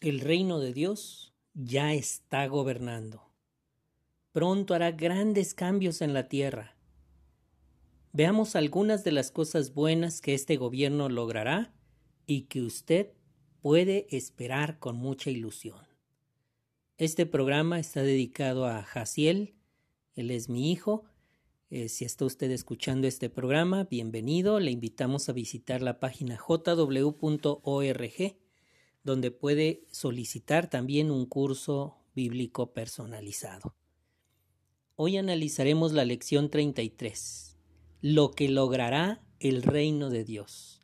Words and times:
El 0.00 0.20
reino 0.20 0.60
de 0.60 0.72
Dios 0.72 1.34
ya 1.54 1.92
está 1.92 2.46
gobernando. 2.46 3.32
Pronto 4.30 4.74
hará 4.74 4.92
grandes 4.92 5.54
cambios 5.54 6.02
en 6.02 6.14
la 6.14 6.28
tierra. 6.28 6.76
Veamos 8.12 8.54
algunas 8.54 9.02
de 9.02 9.10
las 9.10 9.32
cosas 9.32 9.74
buenas 9.74 10.20
que 10.20 10.34
este 10.34 10.56
gobierno 10.56 11.08
logrará 11.08 11.74
y 12.26 12.42
que 12.42 12.62
usted 12.62 13.10
puede 13.60 14.06
esperar 14.16 14.78
con 14.78 14.94
mucha 14.94 15.30
ilusión. 15.30 15.84
Este 16.96 17.26
programa 17.26 17.80
está 17.80 18.00
dedicado 18.00 18.66
a 18.66 18.84
Jaciel, 18.84 19.56
él 20.14 20.30
es 20.30 20.48
mi 20.48 20.70
hijo. 20.70 21.06
Eh, 21.70 21.88
si 21.88 22.04
está 22.04 22.24
usted 22.24 22.52
escuchando 22.52 23.08
este 23.08 23.30
programa, 23.30 23.82
bienvenido. 23.90 24.60
Le 24.60 24.70
invitamos 24.70 25.28
a 25.28 25.32
visitar 25.32 25.82
la 25.82 25.98
página 25.98 26.36
jw.org, 26.36 27.08
donde 29.08 29.30
puede 29.30 29.86
solicitar 29.90 30.68
también 30.68 31.10
un 31.10 31.24
curso 31.24 31.96
bíblico 32.14 32.74
personalizado. 32.74 33.74
Hoy 34.96 35.16
analizaremos 35.16 35.94
la 35.94 36.04
lección 36.04 36.50
33, 36.50 37.56
lo 38.02 38.32
que 38.32 38.50
logrará 38.50 39.24
el 39.40 39.62
reino 39.62 40.10
de 40.10 40.24
Dios. 40.24 40.82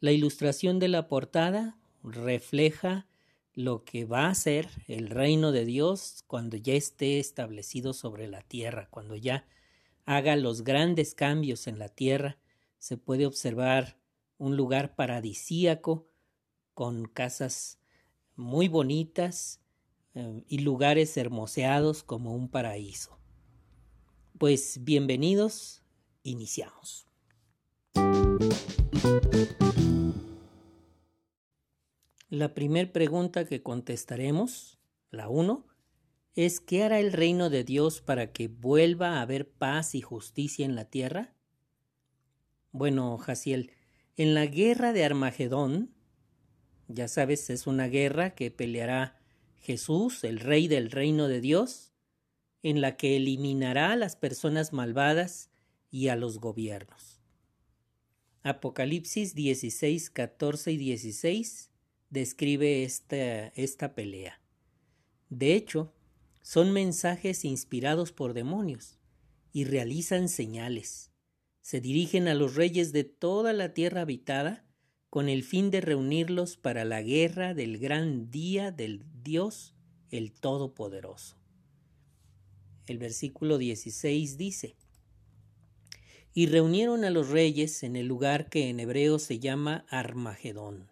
La 0.00 0.10
ilustración 0.10 0.80
de 0.80 0.88
la 0.88 1.06
portada 1.06 1.78
refleja 2.02 3.06
lo 3.54 3.84
que 3.84 4.04
va 4.04 4.26
a 4.26 4.34
ser 4.34 4.68
el 4.88 5.08
reino 5.08 5.52
de 5.52 5.64
Dios 5.64 6.24
cuando 6.26 6.56
ya 6.56 6.74
esté 6.74 7.20
establecido 7.20 7.92
sobre 7.92 8.26
la 8.26 8.42
tierra, 8.42 8.88
cuando 8.90 9.14
ya 9.14 9.46
haga 10.06 10.34
los 10.34 10.64
grandes 10.64 11.14
cambios 11.14 11.68
en 11.68 11.78
la 11.78 11.88
tierra, 11.88 12.36
se 12.78 12.96
puede 12.96 13.26
observar 13.26 13.96
un 14.38 14.56
lugar 14.56 14.96
paradisíaco 14.96 16.09
con 16.74 17.06
casas 17.06 17.78
muy 18.36 18.68
bonitas 18.68 19.60
eh, 20.14 20.44
y 20.48 20.58
lugares 20.58 21.16
hermoseados 21.16 22.02
como 22.02 22.34
un 22.34 22.48
paraíso. 22.48 23.18
Pues 24.38 24.82
bienvenidos, 24.82 25.82
iniciamos. 26.22 27.06
La 32.30 32.54
primera 32.54 32.92
pregunta 32.92 33.44
que 33.44 33.62
contestaremos, 33.62 34.78
la 35.10 35.28
1, 35.28 35.66
es 36.34 36.60
¿qué 36.60 36.84
hará 36.84 37.00
el 37.00 37.12
reino 37.12 37.50
de 37.50 37.64
Dios 37.64 38.00
para 38.00 38.32
que 38.32 38.48
vuelva 38.48 39.18
a 39.18 39.22
haber 39.22 39.50
paz 39.50 39.94
y 39.94 40.00
justicia 40.00 40.64
en 40.64 40.74
la 40.76 40.84
tierra? 40.84 41.34
Bueno, 42.72 43.18
Jaciel, 43.18 43.72
en 44.16 44.34
la 44.34 44.46
guerra 44.46 44.92
de 44.92 45.04
Armagedón, 45.04 45.92
ya 46.92 47.08
sabes, 47.08 47.50
es 47.50 47.66
una 47.66 47.88
guerra 47.88 48.34
que 48.34 48.50
peleará 48.50 49.18
Jesús, 49.60 50.24
el 50.24 50.40
rey 50.40 50.68
del 50.68 50.90
reino 50.90 51.28
de 51.28 51.40
Dios, 51.40 51.92
en 52.62 52.80
la 52.80 52.96
que 52.96 53.16
eliminará 53.16 53.92
a 53.92 53.96
las 53.96 54.16
personas 54.16 54.72
malvadas 54.72 55.50
y 55.90 56.08
a 56.08 56.16
los 56.16 56.38
gobiernos. 56.38 57.20
Apocalipsis 58.42 59.34
16, 59.34 60.10
14 60.10 60.72
y 60.72 60.76
16 60.76 61.70
describe 62.08 62.84
esta, 62.84 63.48
esta 63.48 63.94
pelea. 63.94 64.40
De 65.28 65.54
hecho, 65.54 65.92
son 66.42 66.72
mensajes 66.72 67.44
inspirados 67.44 68.12
por 68.12 68.32
demonios 68.32 68.98
y 69.52 69.64
realizan 69.64 70.28
señales. 70.28 71.10
Se 71.60 71.80
dirigen 71.80 72.28
a 72.28 72.34
los 72.34 72.56
reyes 72.56 72.92
de 72.92 73.04
toda 73.04 73.52
la 73.52 73.74
tierra 73.74 74.02
habitada 74.02 74.64
con 75.10 75.28
el 75.28 75.42
fin 75.42 75.70
de 75.70 75.80
reunirlos 75.80 76.56
para 76.56 76.84
la 76.84 77.02
guerra 77.02 77.52
del 77.52 77.78
gran 77.78 78.30
día 78.30 78.70
del 78.70 79.04
Dios 79.22 79.74
el 80.08 80.32
Todopoderoso. 80.32 81.36
El 82.86 82.98
versículo 82.98 83.58
16 83.58 84.38
dice, 84.38 84.76
Y 86.32 86.46
reunieron 86.46 87.04
a 87.04 87.10
los 87.10 87.28
reyes 87.28 87.82
en 87.82 87.96
el 87.96 88.06
lugar 88.06 88.48
que 88.48 88.68
en 88.68 88.80
hebreo 88.80 89.18
se 89.18 89.38
llama 89.38 89.84
Armagedón 89.88 90.90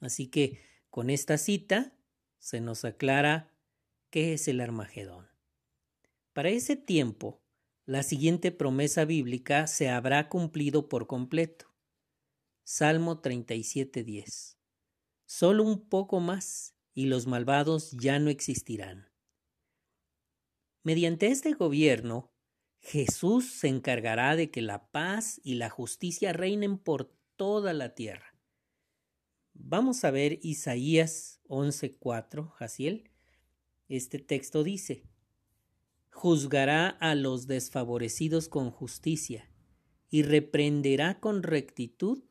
Así 0.00 0.26
que 0.26 0.58
con 0.88 1.10
esta 1.10 1.38
cita 1.38 1.94
se 2.38 2.60
nos 2.60 2.84
aclara 2.84 3.52
qué 4.10 4.32
es 4.32 4.48
el 4.48 4.60
Armagedón. 4.60 5.28
Para 6.32 6.48
ese 6.48 6.74
tiempo, 6.74 7.42
la 7.84 8.02
siguiente 8.02 8.50
promesa 8.50 9.04
bíblica 9.04 9.66
se 9.66 9.90
habrá 9.90 10.28
cumplido 10.28 10.88
por 10.88 11.06
completo. 11.06 11.69
Salmo 12.64 13.20
37:10. 13.20 14.56
Solo 15.26 15.64
un 15.64 15.88
poco 15.88 16.20
más 16.20 16.74
y 16.94 17.06
los 17.06 17.26
malvados 17.26 17.92
ya 17.92 18.18
no 18.18 18.30
existirán. 18.30 19.08
Mediante 20.82 21.28
este 21.28 21.52
gobierno, 21.52 22.32
Jesús 22.80 23.50
se 23.52 23.68
encargará 23.68 24.36
de 24.36 24.50
que 24.50 24.62
la 24.62 24.90
paz 24.90 25.40
y 25.44 25.54
la 25.54 25.70
justicia 25.70 26.32
reinen 26.32 26.78
por 26.78 27.14
toda 27.36 27.72
la 27.72 27.94
tierra. 27.94 28.34
Vamos 29.52 30.04
a 30.04 30.10
ver 30.10 30.38
Isaías 30.42 31.40
11:4, 31.48 32.50
Jaciel. 32.52 33.10
Este 33.88 34.18
texto 34.18 34.64
dice, 34.64 35.04
Juzgará 36.10 36.88
a 36.88 37.14
los 37.14 37.46
desfavorecidos 37.46 38.48
con 38.48 38.70
justicia 38.70 39.50
y 40.08 40.22
reprenderá 40.22 41.20
con 41.20 41.42
rectitud 41.42 42.24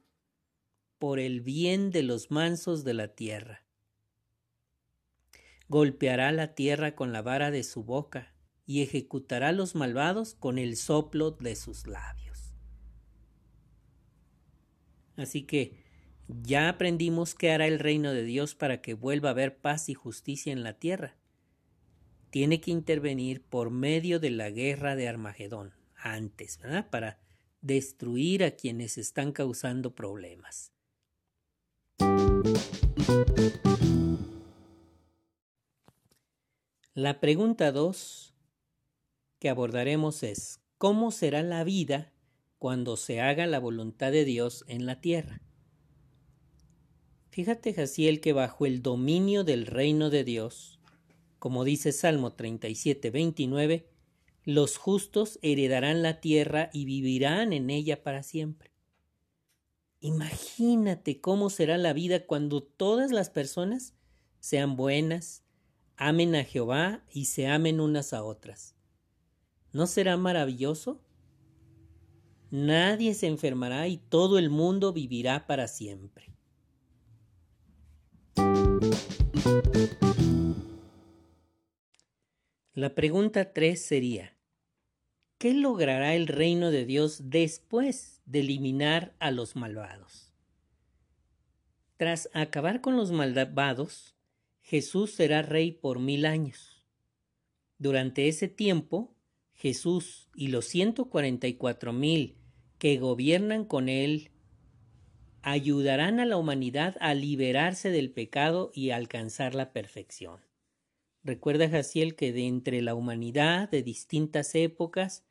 por 1.00 1.20
el 1.20 1.42
bien 1.42 1.92
de 1.92 2.04
los 2.04 2.30
mansos 2.30 2.84
de 2.84 2.94
la 2.94 3.08
tierra. 3.08 3.66
Golpeará 5.70 6.32
la 6.32 6.56
tierra 6.56 6.96
con 6.96 7.14
la 7.14 7.22
vara 7.22 7.52
de 7.52 7.64
su 7.64 7.84
boca 7.84 8.36
y 8.66 8.84
ejecutará 8.84 9.48
a 9.48 9.54
los 9.54 9.76
malvados 9.76 10.36
con 10.36 10.58
el 10.58 10.76
soplo 10.76 11.32
de 11.32 11.56
sus 11.56 11.88
labios. 11.88 12.54
Así 15.16 15.44
que 15.44 15.84
ya 16.28 16.70
aprendimos 16.70 17.34
qué 17.34 17.52
hará 17.52 17.66
el 17.66 17.80
reino 17.80 18.14
de 18.14 18.24
Dios 18.24 18.56
para 18.56 18.82
que 18.82 18.94
vuelva 18.94 19.30
a 19.30 19.32
haber 19.32 19.58
paz 19.58 19.90
y 19.90 19.94
justicia 19.94 20.54
en 20.54 20.64
la 20.64 20.74
tierra. 20.74 21.18
Tiene 22.30 22.62
que 22.62 22.72
intervenir 22.72 23.42
por 23.42 23.72
medio 23.72 24.20
de 24.20 24.30
la 24.30 24.50
guerra 24.52 24.96
de 24.96 25.08
Armagedón, 25.08 25.74
antes, 25.96 26.60
¿verdad? 26.60 26.90
Para 26.90 27.20
destruir 27.62 28.44
a 28.44 28.52
quienes 28.52 28.98
están 28.98 29.32
causando 29.32 29.96
problemas. 29.96 30.72
La 36.94 37.20
pregunta 37.20 37.72
2 37.72 38.34
que 39.40 39.50
abordaremos 39.50 40.24
es, 40.24 40.60
¿cómo 40.78 41.12
será 41.12 41.44
la 41.44 41.64
vida 41.64 42.12
cuando 42.58 42.98
se 42.98 43.22
haga 43.22 43.48
la 43.48 43.60
voluntad 43.60 44.12
de 44.12 44.26
Dios 44.26 44.66
en 44.68 44.86
la 44.86 45.00
tierra? 45.00 45.42
Fíjate, 47.30 47.74
Jaciel, 47.74 48.20
que 48.20 48.34
bajo 48.34 48.66
el 48.66 48.82
dominio 48.82 49.44
del 49.44 49.66
reino 49.66 50.10
de 50.10 50.24
Dios, 50.24 50.80
como 51.40 51.64
dice 51.64 51.92
Salmo 51.92 52.34
37, 52.34 53.12
29, 53.12 53.88
los 54.44 54.78
justos 54.78 55.40
heredarán 55.42 56.02
la 56.02 56.20
tierra 56.20 56.70
y 56.74 56.86
vivirán 56.86 57.54
en 57.54 57.70
ella 57.70 58.04
para 58.04 58.24
siempre. 58.24 58.72
Imagínate 60.02 61.20
cómo 61.20 61.50
será 61.50 61.78
la 61.78 61.92
vida 61.92 62.26
cuando 62.26 62.64
todas 62.64 63.12
las 63.12 63.30
personas 63.30 63.96
sean 64.40 64.78
buenas, 64.78 65.44
amen 65.98 66.36
a 66.36 66.46
Jehová 66.46 67.04
y 67.12 67.26
se 67.26 67.48
amen 67.48 67.82
unas 67.82 68.14
a 68.14 68.24
otras. 68.24 68.76
¿No 69.74 69.88
será 69.88 70.16
maravilloso? 70.16 71.02
Nadie 72.50 73.14
se 73.14 73.28
enfermará 73.28 73.88
y 73.90 73.98
todo 73.98 74.40
el 74.40 74.50
mundo 74.50 74.94
vivirá 74.94 75.46
para 75.46 75.68
siempre. 75.68 76.34
La 82.74 82.96
pregunta 82.96 83.52
3 83.52 83.80
sería, 83.80 84.38
¿qué 85.38 85.54
logrará 85.54 86.16
el 86.16 86.28
reino 86.28 86.72
de 86.72 86.86
Dios 86.86 87.30
después 87.30 88.19
de 88.30 88.40
eliminar 88.40 89.16
a 89.20 89.32
los 89.32 89.56
malvados? 89.56 90.32
Tras 91.98 92.30
acabar 92.34 92.80
con 92.80 92.96
los 92.96 93.12
malvados, 93.12 94.16
Jesús 94.62 95.12
será 95.12 95.42
rey 95.42 95.72
por 95.72 96.00
mil 96.00 96.26
años. 96.26 96.86
Durante 97.78 98.28
ese 98.28 98.48
tiempo, 98.48 99.16
Jesús 99.54 100.30
y 100.36 100.48
los 100.48 100.66
144 100.66 101.92
mil 101.92 102.38
que 102.78 102.98
gobiernan 102.98 103.66
con 103.66 103.90
él 103.90 104.32
ayudarán 105.42 106.20
a 106.20 106.26
la 106.26 106.38
humanidad 106.38 106.96
a 107.00 107.14
liberarse 107.14 107.90
del 107.90 108.12
pecado 108.12 108.72
y 108.74 108.92
alcanzar 108.92 109.56
la 109.56 109.74
perfección. 109.74 110.40
Recuerda, 111.24 111.70
Jaciel, 111.70 112.16
que 112.16 112.32
de 112.32 112.48
entre 112.48 112.82
la 112.82 112.96
humanidad 112.96 113.70
de 113.70 113.84
distintas 113.84 114.56
épocas, 114.56 115.26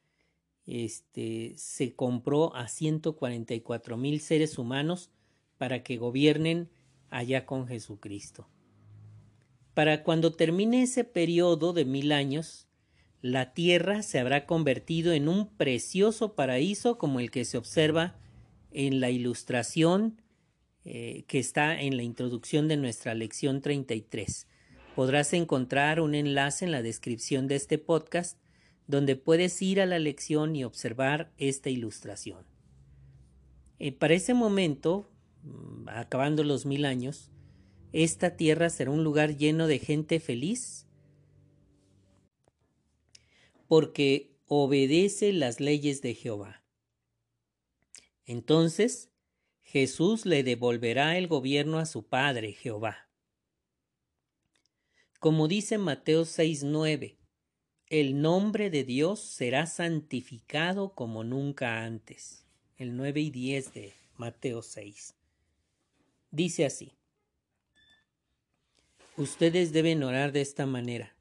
este, 0.68 1.54
se 1.56 1.94
compró 1.94 2.54
a 2.54 2.68
144 2.68 3.96
mil 3.96 4.20
seres 4.20 4.58
humanos 4.58 5.10
para 5.56 5.82
que 5.82 5.96
gobiernen 5.96 6.68
allá 7.08 7.46
con 7.46 7.66
Jesucristo. 7.66 8.46
para 9.72 10.02
cuando 10.02 10.34
termine 10.34 10.82
ese 10.82 11.04
periodo 11.04 11.72
de 11.72 11.84
mil 11.84 12.12
años, 12.12 12.66
la 13.22 13.54
tierra 13.54 14.02
se 14.02 14.18
habrá 14.18 14.44
convertido 14.44 15.12
en 15.12 15.28
un 15.28 15.48
precioso 15.56 16.34
paraíso 16.34 16.98
como 16.98 17.20
el 17.20 17.30
que 17.30 17.44
se 17.44 17.56
observa 17.56 18.16
en 18.70 19.00
la 19.00 19.10
ilustración 19.10 20.20
eh, 20.84 21.24
que 21.28 21.38
está 21.38 21.80
en 21.80 21.96
la 21.96 22.02
introducción 22.02 22.68
de 22.68 22.76
nuestra 22.76 23.14
lección 23.14 23.60
33. 23.60 24.46
Podrás 24.94 25.32
encontrar 25.32 26.00
un 26.00 26.14
enlace 26.14 26.64
en 26.64 26.72
la 26.72 26.82
descripción 26.82 27.46
de 27.46 27.56
este 27.56 27.78
podcast 27.78 28.38
donde 28.88 29.14
puedes 29.16 29.62
ir 29.62 29.80
a 29.80 29.86
la 29.86 30.00
lección 30.00 30.56
y 30.56 30.64
observar 30.64 31.30
esta 31.36 31.70
ilustración. 31.70 32.44
Eh, 33.78 33.92
para 33.92 34.14
ese 34.14 34.34
momento, 34.34 35.08
mm, 35.42 35.90
acabando 35.90 36.42
los 36.42 36.66
mil 36.66 36.84
años, 36.84 37.30
esta 37.92 38.36
tierra 38.36 38.70
será 38.70 38.90
un 38.90 39.04
lugar 39.04 39.36
lleno 39.36 39.66
de 39.66 39.78
gente 39.78 40.18
feliz 40.18 40.86
porque 43.68 44.34
obedece 44.46 45.32
las 45.32 45.60
leyes 45.60 46.00
de 46.00 46.14
Jehová. 46.14 46.64
Entonces 48.24 49.10
Jesús 49.60 50.24
le 50.24 50.42
devolverá 50.42 51.18
el 51.18 51.28
gobierno 51.28 51.78
a 51.78 51.84
su 51.84 52.06
Padre 52.06 52.52
Jehová. 52.52 53.10
Como 55.20 55.46
dice 55.46 55.76
Mateo 55.76 56.24
6:9, 56.24 57.17
el 57.90 58.20
nombre 58.20 58.68
de 58.68 58.84
Dios 58.84 59.18
será 59.18 59.64
santificado 59.66 60.90
como 60.90 61.24
nunca 61.24 61.84
antes. 61.84 62.44
El 62.76 62.96
9 62.96 63.20
y 63.22 63.30
10 63.30 63.72
de 63.72 63.94
Mateo 64.18 64.60
6. 64.60 65.14
Dice 66.30 66.66
así. 66.66 66.92
Ustedes 69.16 69.72
deben 69.72 70.02
orar 70.02 70.32
de 70.32 70.42
esta 70.42 70.66
manera. 70.66 71.16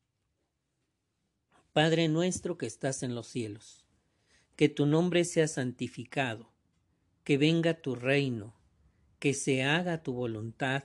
Padre 1.71 2.09
nuestro 2.09 2.57
que 2.57 2.65
estás 2.65 3.01
en 3.01 3.15
los 3.15 3.27
cielos, 3.27 3.85
que 4.57 4.67
tu 4.67 4.85
nombre 4.85 5.23
sea 5.23 5.47
santificado, 5.47 6.51
que 7.23 7.37
venga 7.37 7.75
tu 7.75 7.95
reino, 7.95 8.53
que 9.19 9.33
se 9.33 9.63
haga 9.63 10.03
tu 10.03 10.13
voluntad, 10.13 10.83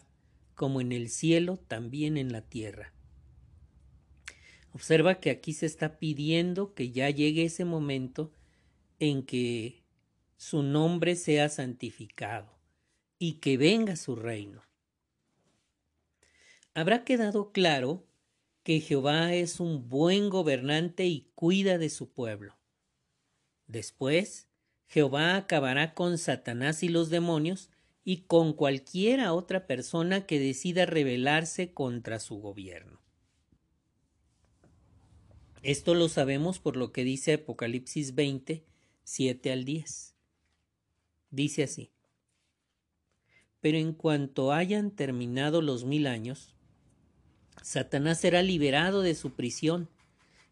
como 0.54 0.80
en 0.80 0.92
el 0.92 1.08
cielo, 1.08 1.56
también 1.56 2.16
en 2.16 2.30
la 2.30 2.42
tierra. 2.42 2.92
Observa 4.72 5.20
que 5.20 5.30
aquí 5.30 5.52
se 5.52 5.66
está 5.66 5.98
pidiendo 5.98 6.74
que 6.74 6.90
ya 6.90 7.10
llegue 7.10 7.44
ese 7.44 7.64
momento 7.64 8.32
en 8.98 9.22
que 9.22 9.84
su 10.36 10.62
nombre 10.62 11.14
sea 11.14 11.48
santificado 11.48 12.58
y 13.18 13.34
que 13.34 13.56
venga 13.56 13.96
su 13.96 14.16
reino. 14.16 14.62
Habrá 16.74 17.04
quedado 17.04 17.52
claro 17.52 18.06
que 18.62 18.80
Jehová 18.80 19.34
es 19.34 19.60
un 19.60 19.88
buen 19.88 20.30
gobernante 20.30 21.04
y 21.04 21.30
cuida 21.34 21.76
de 21.76 21.90
su 21.90 22.10
pueblo. 22.12 22.56
Después, 23.66 24.48
Jehová 24.86 25.36
acabará 25.36 25.94
con 25.94 26.16
Satanás 26.16 26.82
y 26.82 26.88
los 26.88 27.10
demonios 27.10 27.70
y 28.04 28.22
con 28.22 28.54
cualquiera 28.54 29.34
otra 29.34 29.66
persona 29.66 30.26
que 30.26 30.38
decida 30.38 30.86
rebelarse 30.86 31.72
contra 31.72 32.18
su 32.18 32.36
gobierno. 32.36 33.01
Esto 35.62 35.94
lo 35.94 36.08
sabemos 36.08 36.58
por 36.58 36.76
lo 36.76 36.90
que 36.90 37.04
dice 37.04 37.34
Apocalipsis 37.34 38.16
20, 38.16 38.64
7 39.04 39.52
al 39.52 39.64
10. 39.64 40.16
Dice 41.30 41.62
así. 41.62 41.92
Pero 43.60 43.78
en 43.78 43.92
cuanto 43.92 44.52
hayan 44.52 44.90
terminado 44.90 45.62
los 45.62 45.84
mil 45.84 46.08
años, 46.08 46.56
Satanás 47.62 48.20
será 48.20 48.42
liberado 48.42 49.02
de 49.02 49.14
su 49.14 49.34
prisión 49.34 49.88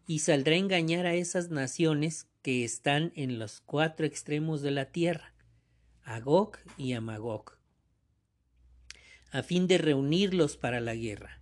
y 0.07 0.19
saldrá 0.19 0.53
a 0.53 0.59
engañar 0.59 1.05
a 1.05 1.13
esas 1.13 1.49
naciones 1.49 2.27
que 2.41 2.63
están 2.63 3.11
en 3.15 3.37
los 3.37 3.59
cuatro 3.59 4.05
extremos 4.05 4.61
de 4.61 4.71
la 4.71 4.85
tierra, 4.85 5.33
a 6.05 6.21
y 6.77 6.93
a 6.93 7.01
Magog, 7.01 7.57
a 9.31 9.43
fin 9.43 9.67
de 9.67 9.77
reunirlos 9.77 10.55
para 10.55 10.79
la 10.79 10.95
guerra. 10.95 11.41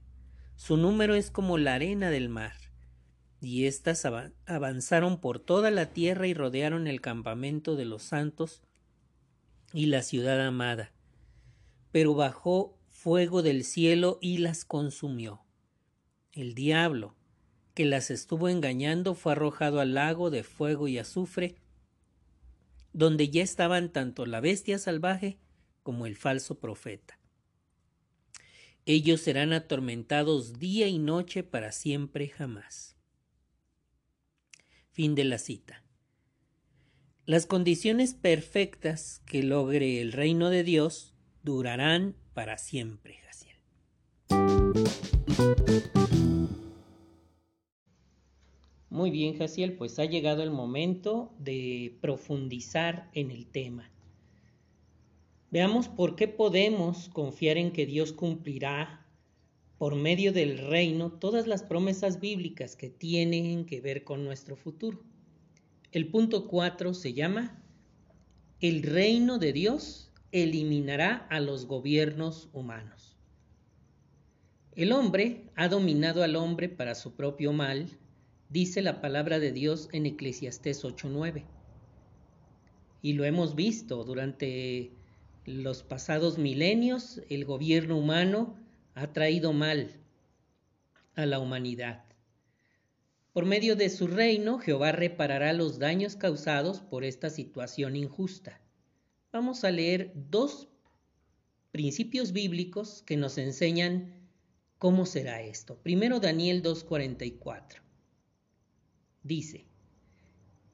Su 0.55 0.75
número 0.75 1.13
es 1.13 1.29
como 1.29 1.59
la 1.59 1.75
arena 1.75 2.09
del 2.09 2.29
mar, 2.29 2.68
y 3.41 3.65
éstas 3.65 4.05
avanzaron 4.45 5.21
por 5.21 5.39
toda 5.39 5.71
la 5.71 5.91
tierra 5.91 6.27
y 6.27 6.33
rodearon 6.33 6.87
el 6.87 7.01
campamento 7.01 7.75
de 7.75 7.85
los 7.85 8.03
santos 8.03 8.61
y 9.73 9.85
la 9.85 10.01
ciudad 10.01 10.45
amada. 10.45 10.91
Pero 11.91 12.15
bajó 12.15 12.77
fuego 12.89 13.41
del 13.41 13.63
cielo 13.63 14.19
y 14.21 14.39
las 14.39 14.65
consumió. 14.65 15.41
El 16.33 16.53
diablo, 16.53 17.15
que 17.73 17.85
las 17.85 18.11
estuvo 18.11 18.49
engañando, 18.49 19.15
fue 19.15 19.31
arrojado 19.31 19.79
al 19.79 19.93
lago 19.93 20.29
de 20.29 20.43
fuego 20.43 20.87
y 20.87 20.97
azufre, 20.97 21.55
donde 22.91 23.29
ya 23.29 23.41
estaban 23.41 23.91
tanto 23.91 24.25
la 24.25 24.41
bestia 24.41 24.77
salvaje 24.79 25.37
como 25.81 26.05
el 26.05 26.17
falso 26.17 26.59
profeta. 26.59 27.19
Ellos 28.85 29.21
serán 29.21 29.53
atormentados 29.53 30.59
día 30.59 30.87
y 30.87 30.97
noche 30.99 31.43
para 31.43 31.71
siempre 31.71 32.27
jamás. 32.27 32.98
Fin 34.99 35.15
de 35.15 35.23
la 35.23 35.37
cita. 35.37 35.81
Las 37.25 37.45
condiciones 37.45 38.13
perfectas 38.13 39.21
que 39.25 39.43
logre 39.43 40.01
el 40.01 40.11
reino 40.11 40.49
de 40.49 40.65
Dios 40.65 41.15
durarán 41.41 42.17
para 42.33 42.57
siempre. 42.57 43.17
Muy 48.89 49.09
bien, 49.09 49.37
Jaciel, 49.37 49.77
pues 49.77 49.99
ha 49.99 50.03
llegado 50.03 50.43
el 50.43 50.51
momento 50.51 51.33
de 51.39 51.97
profundizar 52.01 53.09
en 53.13 53.31
el 53.31 53.45
tema. 53.47 53.89
Veamos 55.49 55.87
por 55.87 56.17
qué 56.17 56.27
podemos 56.27 57.07
confiar 57.07 57.55
en 57.55 57.71
que 57.71 57.85
Dios 57.85 58.11
cumplirá 58.11 58.98
por 59.79 59.95
medio 59.95 60.33
del 60.33 60.57
reino 60.57 61.09
todas 61.09 61.47
las 61.47 61.63
promesas 61.63 62.19
bíblicas 62.19 62.75
que 62.75 62.89
tienen 62.89 63.65
que 63.65 63.79
ver 63.79 64.03
con 64.03 64.25
nuestro 64.25 64.57
futuro. 64.57 65.01
El 65.93 66.09
punto 66.09 66.49
4 66.49 66.93
se 66.93 67.13
llama 67.13 67.63
El 68.59 68.83
reino 68.83 69.39
de 69.39 69.53
Dios 69.53 70.11
eliminará 70.33 71.25
a 71.29 71.39
los 71.39 71.65
gobiernos 71.65 72.49
humanos. 72.51 73.15
El 74.75 74.91
hombre 74.91 75.49
ha 75.55 75.69
dominado 75.69 76.23
al 76.23 76.35
hombre 76.35 76.67
para 76.67 76.93
su 76.93 77.15
propio 77.15 77.53
mal, 77.53 77.89
dice 78.49 78.81
la 78.81 78.99
palabra 78.99 79.39
de 79.39 79.53
Dios 79.53 79.87
en 79.93 80.05
Eclesiastés 80.05 80.83
8:9. 80.83 81.45
Y 83.01 83.13
lo 83.13 83.23
hemos 83.23 83.55
visto 83.55 84.03
durante 84.03 84.91
los 85.45 85.83
pasados 85.83 86.37
milenios, 86.37 87.21
el 87.29 87.45
gobierno 87.45 87.97
humano 87.97 88.57
ha 89.01 89.13
traído 89.13 89.53
mal 89.53 89.91
a 91.15 91.25
la 91.25 91.39
humanidad. 91.39 92.05
Por 93.33 93.45
medio 93.45 93.75
de 93.75 93.89
su 93.89 94.07
reino, 94.07 94.59
Jehová 94.59 94.91
reparará 94.91 95.53
los 95.53 95.79
daños 95.79 96.15
causados 96.15 96.81
por 96.81 97.03
esta 97.03 97.29
situación 97.29 97.95
injusta. 97.95 98.59
Vamos 99.31 99.63
a 99.63 99.71
leer 99.71 100.11
dos 100.15 100.67
principios 101.71 102.31
bíblicos 102.31 103.03
que 103.05 103.17
nos 103.17 103.37
enseñan 103.37 104.19
¿Cómo 104.79 105.05
será 105.05 105.41
esto? 105.41 105.75
Primero 105.83 106.21
Daniel 106.21 106.63
2.44. 106.63 107.81
Dice, 109.23 109.65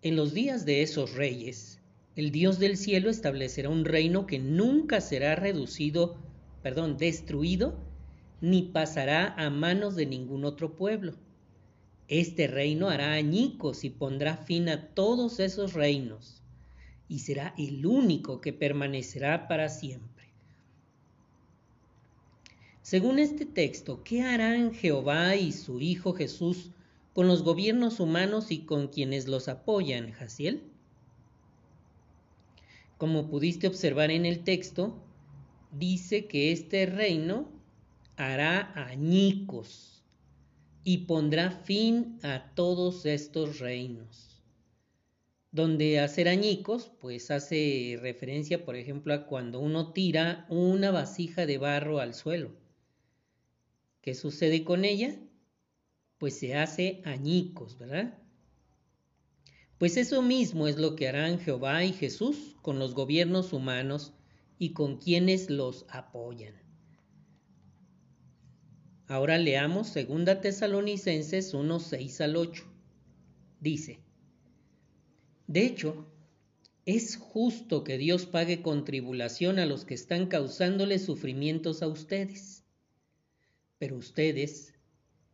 en 0.04 0.16
los 0.16 0.36
días 0.36 0.64
de 0.64 0.84
esos 0.84 1.16
reyes, 1.16 1.80
el 2.16 2.32
Dios 2.32 2.60
del 2.60 2.78
cielo 2.78 3.10
establecerá 3.10 3.70
un 3.70 3.84
reino 3.84 4.28
que 4.28 4.38
nunca 4.38 5.02
será 5.02 5.36
reducido, 5.36 6.18
perdón, 6.62 6.98
destruido, 6.98 7.80
ni 8.42 8.64
pasará 8.64 9.34
a 9.38 9.50
manos 9.50 9.96
de 9.96 10.06
ningún 10.06 10.46
otro 10.46 10.76
pueblo. 10.76 11.14
Este 12.08 12.48
reino 12.48 12.90
hará 12.90 13.14
añicos 13.14 13.84
y 13.84 13.90
pondrá 13.90 14.38
fin 14.38 14.70
a 14.70 14.90
todos 14.90 15.40
esos 15.40 15.74
reinos, 15.74 16.44
y 17.08 17.20
será 17.20 17.56
el 17.58 17.86
único 17.86 18.42
que 18.42 18.54
permanecerá 18.54 19.48
para 19.48 19.70
siempre. 19.70 20.26
Según 22.84 23.18
este 23.18 23.48
texto, 23.48 24.04
¿qué 24.04 24.22
harán 24.22 24.72
Jehová 24.72 25.36
y 25.36 25.52
su 25.52 25.82
Hijo 25.82 26.14
Jesús 26.14 26.70
con 27.14 27.28
los 27.28 27.42
gobiernos 27.42 28.00
humanos 28.00 28.52
y 28.52 28.60
con 28.60 28.90
quienes 28.90 29.28
los 29.28 29.48
apoyan, 29.48 30.12
Jaciel? 30.12 30.62
Como 33.00 33.28
pudiste 33.28 33.68
observar 33.68 34.12
en 34.12 34.28
el 34.28 34.44
texto, 34.44 34.96
dice 35.72 36.28
que 36.28 36.52
este 36.52 36.86
reino 36.86 37.55
hará 38.18 38.72
añicos 38.88 40.04
y 40.84 41.00
pondrá 41.00 41.52
fin 41.52 42.20
a 42.24 42.52
todos 42.56 43.06
estos 43.06 43.60
reinos. 43.60 44.44
Donde 45.52 46.00
hacer 46.00 46.28
añicos, 46.28 46.92
pues 47.00 47.32
hace 47.32 47.98
referencia, 48.02 48.66
por 48.66 48.76
ejemplo, 48.76 49.14
a 49.14 49.26
cuando 49.26 49.60
uno 49.60 49.94
tira 49.94 50.46
una 50.50 50.92
vasija 50.92 51.46
de 51.46 51.58
barro 51.58 52.00
al 52.00 52.14
suelo 52.14 52.52
¿Qué 54.06 54.14
sucede 54.14 54.64
con 54.64 54.86
ella? 54.86 55.16
Pues 56.20 56.38
se 56.38 56.54
hace 56.54 57.02
añicos, 57.06 57.80
¿verdad? 57.80 58.20
Pues 59.80 59.98
eso 59.98 60.22
mismo 60.22 60.68
es 60.68 60.78
lo 60.78 60.96
que 60.96 61.08
harán 61.08 61.40
Jehová 61.40 61.84
y 61.84 61.92
Jesús 61.92 62.56
con 62.62 62.78
los 62.78 62.94
gobiernos 62.94 63.52
humanos 63.52 64.14
y 64.60 64.74
con 64.74 64.98
quienes 64.98 65.50
los 65.50 65.88
apoyan. 65.90 66.65
Ahora 69.08 69.38
leamos 69.38 69.94
2 69.94 70.42
Tesalonicenses 70.42 71.54
1, 71.54 71.80
6 71.80 72.22
al 72.22 72.36
8. 72.36 72.64
Dice, 73.60 74.00
De 75.48 75.66
hecho, 75.66 76.08
es 76.86 77.18
justo 77.18 77.84
que 77.84 77.98
Dios 77.98 78.26
pague 78.26 78.62
con 78.62 78.86
tribulación 78.86 79.60
a 79.60 79.66
los 79.66 79.86
que 79.86 79.94
están 79.94 80.28
causándole 80.28 81.00
sufrimientos 81.00 81.82
a 81.82 81.88
ustedes. 81.88 82.64
Pero 83.78 83.98
ustedes, 83.98 84.74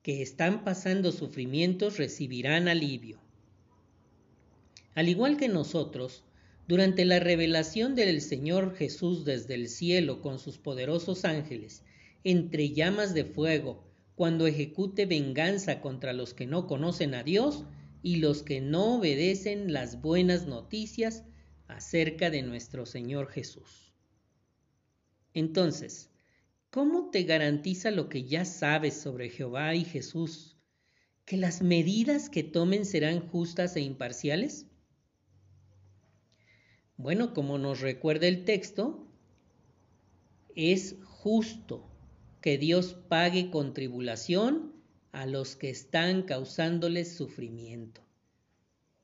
que 0.02 0.22
están 0.22 0.64
pasando 0.64 1.12
sufrimientos, 1.12 1.98
recibirán 1.98 2.68
alivio 2.68 3.20
al 4.94 5.08
igual 5.08 5.38
que 5.38 5.48
nosotros, 5.48 6.24
durante 6.68 7.06
la 7.06 7.20
revelación 7.20 7.96
del 7.96 8.22
Señor 8.22 8.76
Jesús 8.76 9.24
desde 9.26 9.56
el 9.56 9.70
cielo 9.70 10.22
con 10.22 10.38
sus 10.38 10.58
poderosos 10.58 11.24
ángeles, 11.26 11.84
entre 12.24 12.72
llamas 12.72 13.14
de 13.14 13.26
fuego, 13.26 13.84
cuando 14.16 14.46
ejecute 14.46 15.06
venganza 15.06 15.82
contra 15.82 16.14
los 16.14 16.34
que 16.34 16.46
no 16.46 16.68
conocen 16.68 17.16
a 17.16 17.24
Dios 17.24 17.66
y 18.04 18.18
los 18.18 18.44
que 18.44 18.62
no 18.62 18.98
obedecen 18.98 19.74
las 19.74 20.02
buenas 20.02 20.46
noticias 20.46 21.24
acerca 21.68 22.30
de 22.30 22.42
nuestro 22.42 22.86
Señor 22.86 23.30
Jesús. 23.30 23.94
Entonces, 25.34 26.12
¿cómo 26.70 27.10
te 27.10 27.24
garantiza 27.24 27.92
lo 27.92 28.10
que 28.10 28.26
ya 28.26 28.46
sabes 28.46 28.96
sobre 28.96 29.30
Jehová 29.30 29.74
y 29.76 29.86
Jesús? 29.86 30.58
¿Que 31.26 31.38
las 31.38 31.62
medidas 31.62 32.30
que 32.30 32.44
tomen 32.44 32.86
serán 32.86 33.28
justas 33.28 33.76
e 33.76 33.82
imparciales? 33.82 34.68
Bueno, 36.98 37.34
como 37.34 37.58
nos 37.58 37.80
recuerda 37.80 38.28
el 38.28 38.46
texto, 38.46 39.08
es 40.56 40.98
justo 41.04 41.91
que 42.42 42.58
Dios 42.58 42.96
pague 43.08 43.52
con 43.52 43.74
tribulación 43.74 44.74
a 45.12 45.26
los 45.26 45.56
que 45.56 45.70
están 45.70 46.24
causándoles 46.24 47.16
sufrimiento. 47.16 48.02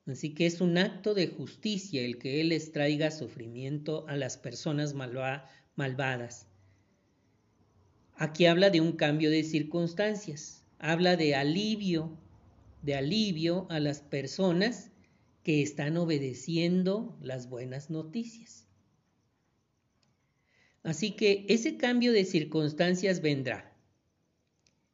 Así 0.08 0.34
que 0.34 0.46
es 0.46 0.62
un 0.62 0.78
acto 0.78 1.14
de 1.14 1.28
justicia 1.28 2.02
el 2.02 2.18
que 2.18 2.42
Él 2.42 2.50
les 2.50 2.72
traiga 2.72 3.12
sufrimiento 3.12 4.08
a 4.08 4.16
las 4.16 4.38
personas 4.38 4.94
malvadas. 4.94 6.48
Aquí 8.16 8.46
habla 8.46 8.70
de 8.70 8.82
un 8.82 8.94
cambio 8.94 9.30
de 9.30 9.44
circunstancias, 9.44 10.64
habla 10.80 11.18
de 11.18 11.36
alivio, 11.36 12.18
de 12.82 12.96
alivio 12.96 13.68
a 13.70 13.80
las 13.80 14.02
personas 14.02 14.92
que 15.44 15.62
están 15.62 15.98
obedeciendo 15.98 17.18
las 17.22 17.50
buenas 17.50 17.90
noticias. 17.90 18.67
Así 20.88 21.12
que 21.12 21.46
ese 21.50 21.76
cambio 21.76 22.14
de 22.14 22.24
circunstancias 22.24 23.22
vendrá. 23.22 23.76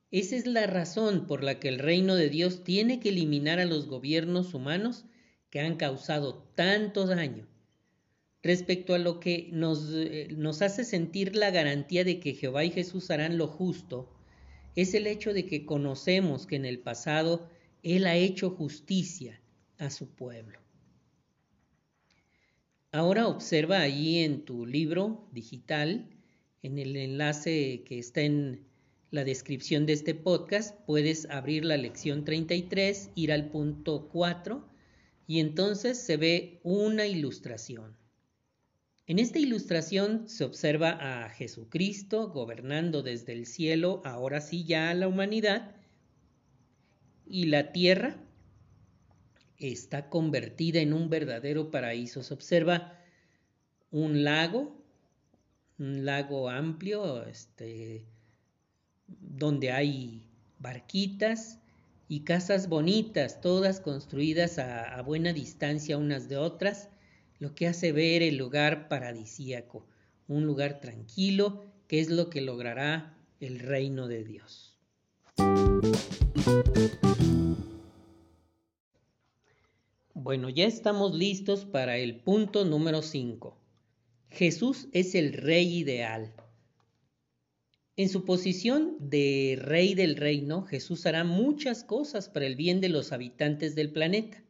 Esa 0.09 0.35
es 0.35 0.47
la 0.47 0.65
razón 0.65 1.27
por 1.27 1.43
la 1.43 1.59
que 1.59 1.67
el 1.67 1.77
reino 1.77 2.15
de 2.15 2.29
Dios 2.29 2.63
tiene 2.63 3.00
que 3.00 3.09
eliminar 3.09 3.59
a 3.59 3.65
los 3.65 3.85
gobiernos 3.85 4.55
humanos 4.55 5.05
que 5.51 5.59
han 5.59 5.75
causado 5.75 6.50
tanto 6.55 7.05
daño. 7.05 7.47
Respecto 8.41 8.95
a 8.95 8.97
lo 8.97 9.19
que 9.19 9.50
nos, 9.51 9.88
eh, 9.93 10.29
nos 10.35 10.63
hace 10.63 10.83
sentir 10.83 11.35
la 11.35 11.51
garantía 11.51 12.03
de 12.03 12.19
que 12.19 12.33
Jehová 12.33 12.65
y 12.65 12.71
Jesús 12.71 13.12
harán 13.12 13.38
lo 13.38 13.45
justo, 13.45 14.09
es 14.75 14.95
el 14.95 15.05
hecho 15.05 15.31
de 15.31 15.45
que 15.45 15.63
conocemos 15.63 16.47
que 16.47 16.55
en 16.55 16.65
el 16.65 16.79
pasado 16.79 17.47
Él 17.83 18.07
ha 18.07 18.15
hecho 18.15 18.50
justicia 18.50 19.39
a 19.77 19.91
su 19.91 20.09
pueblo. 20.09 20.62
Ahora 22.93 23.27
observa 23.27 23.79
allí 23.81 24.19
en 24.19 24.45
tu 24.45 24.67
libro 24.67 25.27
digital, 25.31 26.12
en 26.62 26.77
el 26.77 26.95
enlace 26.95 27.83
que 27.88 27.97
está 27.97 28.21
en 28.21 28.67
la 29.09 29.23
descripción 29.23 29.88
de 29.88 29.93
este 29.93 30.13
podcast, 30.13 30.79
puedes 30.85 31.27
abrir 31.31 31.65
la 31.65 31.75
lección 31.75 32.23
33, 32.23 33.09
ir 33.15 33.31
al 33.31 33.50
punto 33.50 34.09
4 34.09 34.69
y 35.25 35.39
entonces 35.39 35.97
se 35.97 36.17
ve 36.17 36.59
una 36.62 37.07
ilustración. 37.07 37.97
En 39.07 39.17
esta 39.17 39.39
ilustración 39.39 40.29
se 40.29 40.43
observa 40.43 40.91
a 40.91 41.29
Jesucristo 41.29 42.29
gobernando 42.29 43.01
desde 43.01 43.33
el 43.33 43.47
cielo, 43.47 44.03
ahora 44.05 44.39
sí 44.39 44.65
ya 44.65 44.91
a 44.91 44.93
la 44.93 45.07
humanidad, 45.07 45.75
y 47.25 47.45
la 47.45 47.71
tierra 47.71 48.23
está 49.72 50.10
convertida 50.10 50.79
en 50.79 50.93
un 50.93 51.10
verdadero 51.10 51.72
paraíso. 51.72 52.24
Se 52.24 52.34
observa 52.34 53.00
un 53.91 54.24
lago, 54.24 54.75
un 55.79 56.05
lago 56.05 56.50
amplio, 56.50 57.24
este, 57.24 58.05
donde 59.08 59.72
hay 59.72 60.24
barquitas 60.60 61.60
y 62.08 62.22
casas 62.22 62.67
bonitas, 62.67 63.41
todas 63.41 63.79
construidas 63.79 64.60
a, 64.60 64.96
a 64.96 65.01
buena 65.01 65.34
distancia 65.34 65.98
unas 65.98 66.29
de 66.29 66.38
otras, 66.38 66.89
lo 67.39 67.55
que 67.55 67.67
hace 67.67 67.91
ver 67.91 68.24
el 68.24 68.38
lugar 68.38 68.88
paradisíaco, 68.88 69.86
un 70.27 70.46
lugar 70.46 70.79
tranquilo, 70.79 71.63
que 71.88 72.00
es 72.00 72.10
lo 72.10 72.29
que 72.29 72.41
logrará 72.41 73.17
el 73.39 73.60
reino 73.60 74.08
de 74.08 74.24
Dios. 74.24 74.77
Bueno, 80.24 80.48
ya 80.48 80.63
estamos 80.63 81.13
listos 81.13 81.65
para 81.65 81.98
el 81.98 82.22
punto 82.22 82.63
número 82.63 83.01
5. 83.01 83.58
Jesús 84.30 84.88
es 84.94 85.15
el 85.15 85.34
rey 85.34 85.80
ideal. 85.80 86.34
En 87.98 88.08
su 88.08 88.24
posición 88.24 88.96
de 89.01 89.60
rey 89.62 89.96
del 89.96 90.15
reino, 90.15 90.63
Jesús 90.63 91.06
hará 91.06 91.25
muchas 91.25 91.84
cosas 91.84 92.30
para 92.30 92.46
el 92.46 92.56
bien 92.56 92.80
de 92.80 92.88
los 92.88 93.12
habitantes 93.12 93.75
del 93.75 93.92
planeta. 93.92 94.42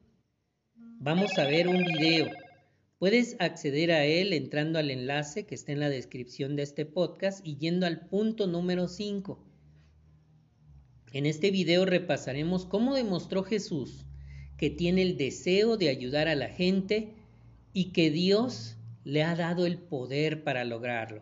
Vamos 0.76 1.40
a 1.40 1.46
ver 1.46 1.68
un 1.68 1.84
video. 1.84 2.30
Puedes 3.00 3.36
acceder 3.40 3.94
a 3.94 4.06
él 4.06 4.34
entrando 4.34 4.78
al 4.78 4.92
enlace 4.92 5.48
que 5.48 5.56
está 5.56 5.72
en 5.72 5.80
la 5.80 5.90
descripción 5.90 6.56
de 6.56 6.62
este 6.62 6.86
podcast 6.86 7.44
y 7.44 7.58
yendo 7.58 7.88
al 7.88 8.06
punto 8.10 8.46
número 8.46 8.88
5. 8.88 9.44
En 11.14 11.26
este 11.26 11.50
video 11.50 11.86
repasaremos 11.86 12.68
cómo 12.68 12.94
demostró 12.94 13.42
Jesús 13.42 14.06
que 14.58 14.70
tiene 14.70 15.02
el 15.02 15.18
deseo 15.18 15.78
de 15.78 15.90
ayudar 15.90 16.28
a 16.28 16.36
la 16.36 16.50
gente 16.50 17.10
y 17.74 17.92
que 17.92 18.12
Dios 18.12 18.76
le 19.04 19.24
ha 19.24 19.36
dado 19.36 19.66
el 19.66 19.78
poder 19.78 20.44
para 20.44 20.64
lograrlo. 20.64 21.22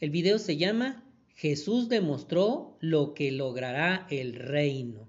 El 0.00 0.10
video 0.10 0.38
se 0.38 0.56
llama 0.56 1.04
Jesús 1.36 1.88
demostró 1.88 2.76
lo 2.80 3.12
que 3.12 3.30
logrará 3.30 4.06
el 4.10 4.34
reino. 4.34 5.08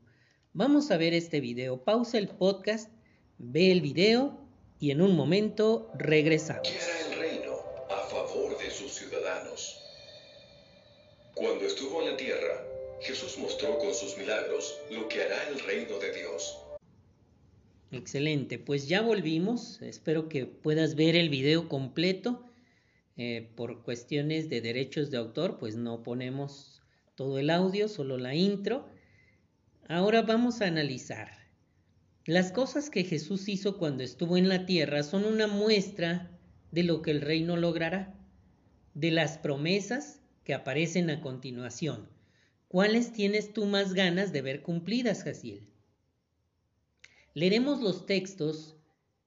Vamos 0.53 0.91
a 0.91 0.97
ver 0.97 1.13
este 1.13 1.39
video. 1.39 1.83
Pausa 1.83 2.17
el 2.17 2.27
podcast, 2.27 2.91
ve 3.37 3.71
el 3.71 3.81
video 3.81 4.37
y 4.79 4.91
en 4.91 5.01
un 5.01 5.15
momento 5.15 5.89
regresamos. 5.97 6.67
¿Qué 6.67 6.79
hará 6.79 7.13
el 7.13 7.19
reino 7.19 7.53
a 7.89 8.07
favor 8.09 8.57
de 8.57 8.69
sus 8.69 8.91
ciudadanos? 8.91 9.79
Cuando 11.33 11.65
estuvo 11.65 12.01
en 12.01 12.11
la 12.11 12.17
tierra, 12.17 12.61
Jesús 13.01 13.37
mostró 13.37 13.77
con 13.77 13.93
sus 13.93 14.17
milagros 14.17 14.77
lo 14.91 15.07
que 15.07 15.23
hará 15.23 15.47
el 15.49 15.59
reino 15.59 15.97
de 15.99 16.11
Dios. 16.11 16.57
Excelente, 17.91 18.59
pues 18.59 18.87
ya 18.87 19.01
volvimos. 19.01 19.81
Espero 19.81 20.27
que 20.27 20.45
puedas 20.45 20.95
ver 20.95 21.15
el 21.15 21.29
video 21.29 21.69
completo. 21.69 22.43
Eh, 23.15 23.49
por 23.55 23.81
cuestiones 23.81 24.49
de 24.49 24.61
derechos 24.61 25.09
de 25.09 25.17
autor, 25.17 25.57
pues 25.57 25.75
no 25.75 26.03
ponemos 26.03 26.83
todo 27.15 27.39
el 27.39 27.49
audio, 27.49 27.87
solo 27.87 28.17
la 28.17 28.35
intro. 28.35 28.87
Ahora 29.87 30.21
vamos 30.21 30.61
a 30.61 30.67
analizar. 30.67 31.31
Las 32.25 32.51
cosas 32.51 32.89
que 32.89 33.05
Jesús 33.05 33.47
hizo 33.47 33.77
cuando 33.77 34.03
estuvo 34.03 34.37
en 34.37 34.49
la 34.49 34.65
tierra 34.65 35.01
son 35.01 35.23
una 35.23 35.47
muestra 35.47 36.29
de 36.71 36.83
lo 36.83 37.01
que 37.01 37.11
el 37.11 37.21
reino 37.21 37.55
logrará, 37.55 38.13
de 38.93 39.11
las 39.11 39.37
promesas 39.37 40.19
que 40.43 40.53
aparecen 40.53 41.09
a 41.09 41.21
continuación. 41.21 42.09
¿Cuáles 42.67 43.13
tienes 43.13 43.53
tú 43.53 43.65
más 43.65 43.93
ganas 43.93 44.33
de 44.33 44.41
ver 44.41 44.61
cumplidas, 44.61 45.23
Jaciel? 45.23 45.65
Leeremos 47.37 47.81
los 47.81 48.07
textos 48.07 48.75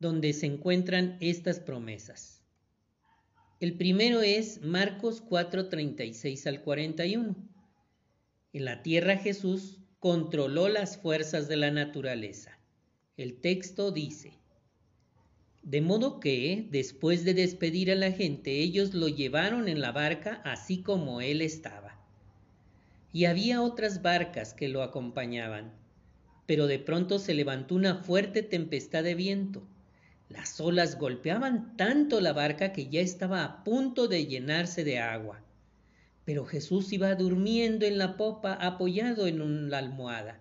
donde 0.01 0.33
se 0.33 0.47
encuentran 0.47 1.17
estas 1.21 1.61
promesas. 1.61 2.43
El 3.61 3.77
primero 3.77 4.21
es 4.21 4.63
Marcos 4.63 5.23
4:36 5.23 6.45
al 6.49 6.61
41. 6.63 7.37
En 8.53 8.65
la 8.65 8.83
tierra 8.83 9.17
Jesús 9.17 9.79
controló 10.01 10.69
las 10.69 10.97
fuerzas 10.99 11.47
de 11.47 11.55
la 11.55 11.71
naturaleza. 11.71 12.59
El 13.17 13.41
texto 13.41 13.93
dice, 13.93 14.33
de 15.63 15.81
modo 15.81 16.19
que, 16.19 16.67
después 16.69 17.25
de 17.25 17.35
despedir 17.35 17.93
a 17.93 17.95
la 17.95 18.11
gente, 18.11 18.59
ellos 18.59 18.93
lo 18.93 19.07
llevaron 19.07 19.69
en 19.69 19.81
la 19.81 19.93
barca 19.93 20.43
así 20.45 20.83
como 20.83 21.21
él 21.21 21.43
estaba. 21.43 21.97
y 23.13 23.27
había 23.27 23.63
otras 23.63 24.03
barcas 24.03 24.53
que 24.53 24.69
lo 24.69 24.83
acompañaban. 24.83 25.80
Pero 26.51 26.67
de 26.67 26.81
pronto 26.81 27.21
se 27.21 27.33
levantó 27.33 27.77
una 27.77 28.03
fuerte 28.03 28.43
tempestad 28.43 29.05
de 29.05 29.15
viento. 29.15 29.63
Las 30.29 30.59
olas 30.59 30.99
golpeaban 30.99 31.77
tanto 31.77 32.21
la 32.21 32.33
barca 32.33 32.73
que 32.73 32.89
ya 32.89 33.01
estaba 33.01 33.45
a 33.45 33.63
punto 33.63 34.09
de 34.09 34.27
llenarse 34.27 34.83
de 34.83 34.99
agua. 34.99 35.45
Pero 36.25 36.45
Jesús 36.45 36.93
iba 36.93 37.15
durmiendo 37.15 37.87
en 37.87 37.99
la 37.99 38.17
popa 38.17 38.55
apoyado 38.55 39.29
en 39.29 39.43
una 39.43 39.79
almohada. 39.79 40.41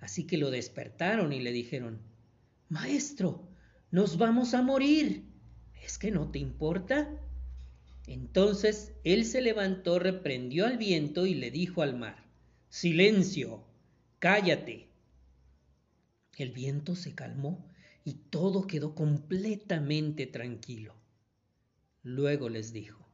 Así 0.00 0.26
que 0.26 0.36
lo 0.36 0.50
despertaron 0.50 1.32
y 1.32 1.40
le 1.40 1.52
dijeron, 1.52 2.02
Maestro, 2.68 3.48
nos 3.90 4.18
vamos 4.18 4.52
a 4.52 4.60
morir. 4.60 5.24
¿Es 5.82 5.96
que 5.96 6.10
no 6.10 6.30
te 6.30 6.40
importa? 6.40 7.08
Entonces 8.06 8.92
él 9.02 9.24
se 9.24 9.40
levantó, 9.40 9.98
reprendió 9.98 10.66
al 10.66 10.76
viento 10.76 11.24
y 11.24 11.32
le 11.32 11.50
dijo 11.50 11.80
al 11.80 11.96
mar, 11.96 12.22
Silencio, 12.68 13.64
cállate. 14.18 14.91
El 16.36 16.50
viento 16.52 16.96
se 16.96 17.14
calmó 17.14 17.64
y 18.04 18.14
todo 18.14 18.66
quedó 18.66 18.94
completamente 18.94 20.26
tranquilo. 20.26 20.94
Luego 22.02 22.48
les 22.48 22.72
dijo, 22.72 23.06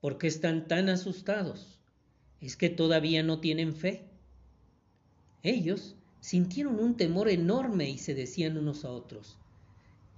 ¿por 0.00 0.18
qué 0.18 0.28
están 0.28 0.68
tan 0.68 0.88
asustados? 0.88 1.80
¿Es 2.40 2.56
que 2.56 2.70
todavía 2.70 3.22
no 3.22 3.40
tienen 3.40 3.74
fe? 3.74 4.04
Ellos 5.42 5.96
sintieron 6.20 6.78
un 6.80 6.96
temor 6.96 7.28
enorme 7.28 7.90
y 7.90 7.98
se 7.98 8.14
decían 8.14 8.56
unos 8.56 8.84
a 8.84 8.90
otros, 8.90 9.38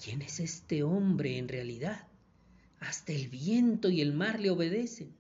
¿quién 0.03 0.23
es 0.23 0.41
este 0.41 0.83
hombre 0.83 1.39
en 1.39 1.49
realidad? 1.49 2.07
Hasta 2.79 3.13
el 3.13 3.29
viento 3.29 3.91
y 3.91 4.01
el 4.01 4.13
mar 4.13 4.39
le 4.39 4.51
obedecen. 4.51 5.17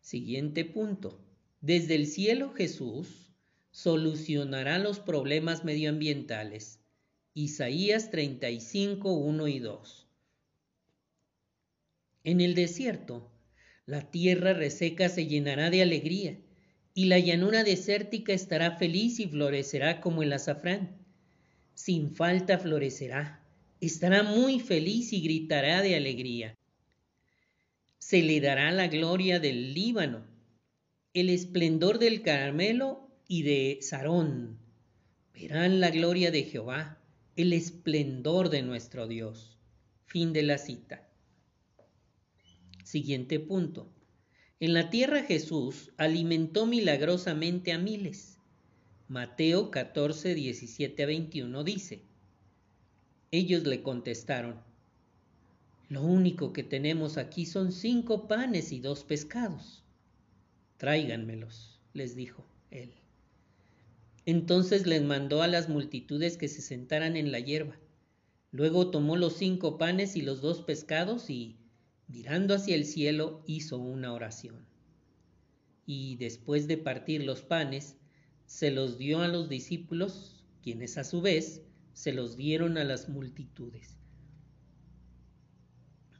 Siguiente 0.00 0.64
punto. 0.64 1.18
Desde 1.60 1.94
el 1.94 2.06
cielo 2.06 2.52
Jesús 2.52 3.21
solucionará 3.72 4.78
los 4.78 5.00
problemas 5.00 5.64
medioambientales. 5.64 6.78
Isaías 7.34 8.10
35, 8.10 9.12
1 9.12 9.48
y 9.48 9.58
2. 9.58 10.06
En 12.24 12.40
el 12.40 12.54
desierto, 12.54 13.28
la 13.86 14.10
tierra 14.10 14.52
reseca 14.52 15.08
se 15.08 15.26
llenará 15.26 15.70
de 15.70 15.82
alegría, 15.82 16.38
y 16.94 17.06
la 17.06 17.18
llanura 17.18 17.64
desértica 17.64 18.32
estará 18.32 18.76
feliz 18.76 19.18
y 19.18 19.26
florecerá 19.26 20.00
como 20.00 20.22
el 20.22 20.32
azafrán. 20.32 20.96
Sin 21.74 22.10
falta 22.14 22.58
florecerá 22.58 23.42
estará 23.82 24.22
muy 24.22 24.60
feliz 24.60 25.12
y 25.12 25.20
gritará 25.20 25.82
de 25.82 25.96
alegría. 25.96 26.56
Se 27.98 28.22
le 28.22 28.40
dará 28.40 28.70
la 28.70 28.86
gloria 28.86 29.40
del 29.40 29.74
Líbano, 29.74 30.24
el 31.14 31.30
esplendor 31.30 31.98
del 31.98 32.22
Carmelo 32.22 33.11
y 33.32 33.44
de 33.44 33.78
Sarón. 33.80 34.58
Verán 35.32 35.80
la 35.80 35.90
gloria 35.90 36.30
de 36.30 36.42
Jehová, 36.42 36.98
el 37.34 37.54
esplendor 37.54 38.50
de 38.50 38.60
nuestro 38.60 39.08
Dios. 39.08 39.56
Fin 40.04 40.34
de 40.34 40.42
la 40.42 40.58
cita. 40.58 41.08
Siguiente 42.84 43.40
punto. 43.40 43.90
En 44.60 44.74
la 44.74 44.90
tierra 44.90 45.22
Jesús 45.22 45.92
alimentó 45.96 46.66
milagrosamente 46.66 47.72
a 47.72 47.78
miles. 47.78 48.36
Mateo 49.08 49.70
14, 49.70 50.34
17 50.34 51.02
a 51.02 51.06
21 51.06 51.64
dice, 51.64 52.02
ellos 53.30 53.64
le 53.64 53.82
contestaron, 53.82 54.60
Lo 55.88 56.02
único 56.02 56.52
que 56.52 56.64
tenemos 56.64 57.16
aquí 57.16 57.46
son 57.46 57.72
cinco 57.72 58.28
panes 58.28 58.72
y 58.72 58.80
dos 58.80 59.04
pescados. 59.04 59.82
Tráiganmelos, 60.76 61.80
les 61.94 62.14
dijo 62.14 62.44
él. 62.70 62.92
Entonces 64.24 64.86
les 64.86 65.02
mandó 65.02 65.42
a 65.42 65.48
las 65.48 65.68
multitudes 65.68 66.36
que 66.36 66.48
se 66.48 66.62
sentaran 66.62 67.16
en 67.16 67.32
la 67.32 67.40
hierba. 67.40 67.78
Luego 68.52 68.90
tomó 68.90 69.16
los 69.16 69.36
cinco 69.36 69.78
panes 69.78 70.14
y 70.14 70.22
los 70.22 70.40
dos 70.40 70.62
pescados 70.62 71.30
y, 71.30 71.56
mirando 72.06 72.54
hacia 72.54 72.76
el 72.76 72.84
cielo, 72.84 73.42
hizo 73.46 73.78
una 73.78 74.12
oración. 74.12 74.66
Y 75.86 76.16
después 76.16 76.68
de 76.68 76.76
partir 76.76 77.24
los 77.24 77.42
panes, 77.42 77.96
se 78.46 78.70
los 78.70 78.98
dio 78.98 79.20
a 79.20 79.28
los 79.28 79.48
discípulos, 79.48 80.44
quienes 80.62 80.98
a 80.98 81.04
su 81.04 81.20
vez 81.20 81.62
se 81.92 82.12
los 82.12 82.36
dieron 82.36 82.78
a 82.78 82.84
las 82.84 83.08
multitudes. 83.08 83.96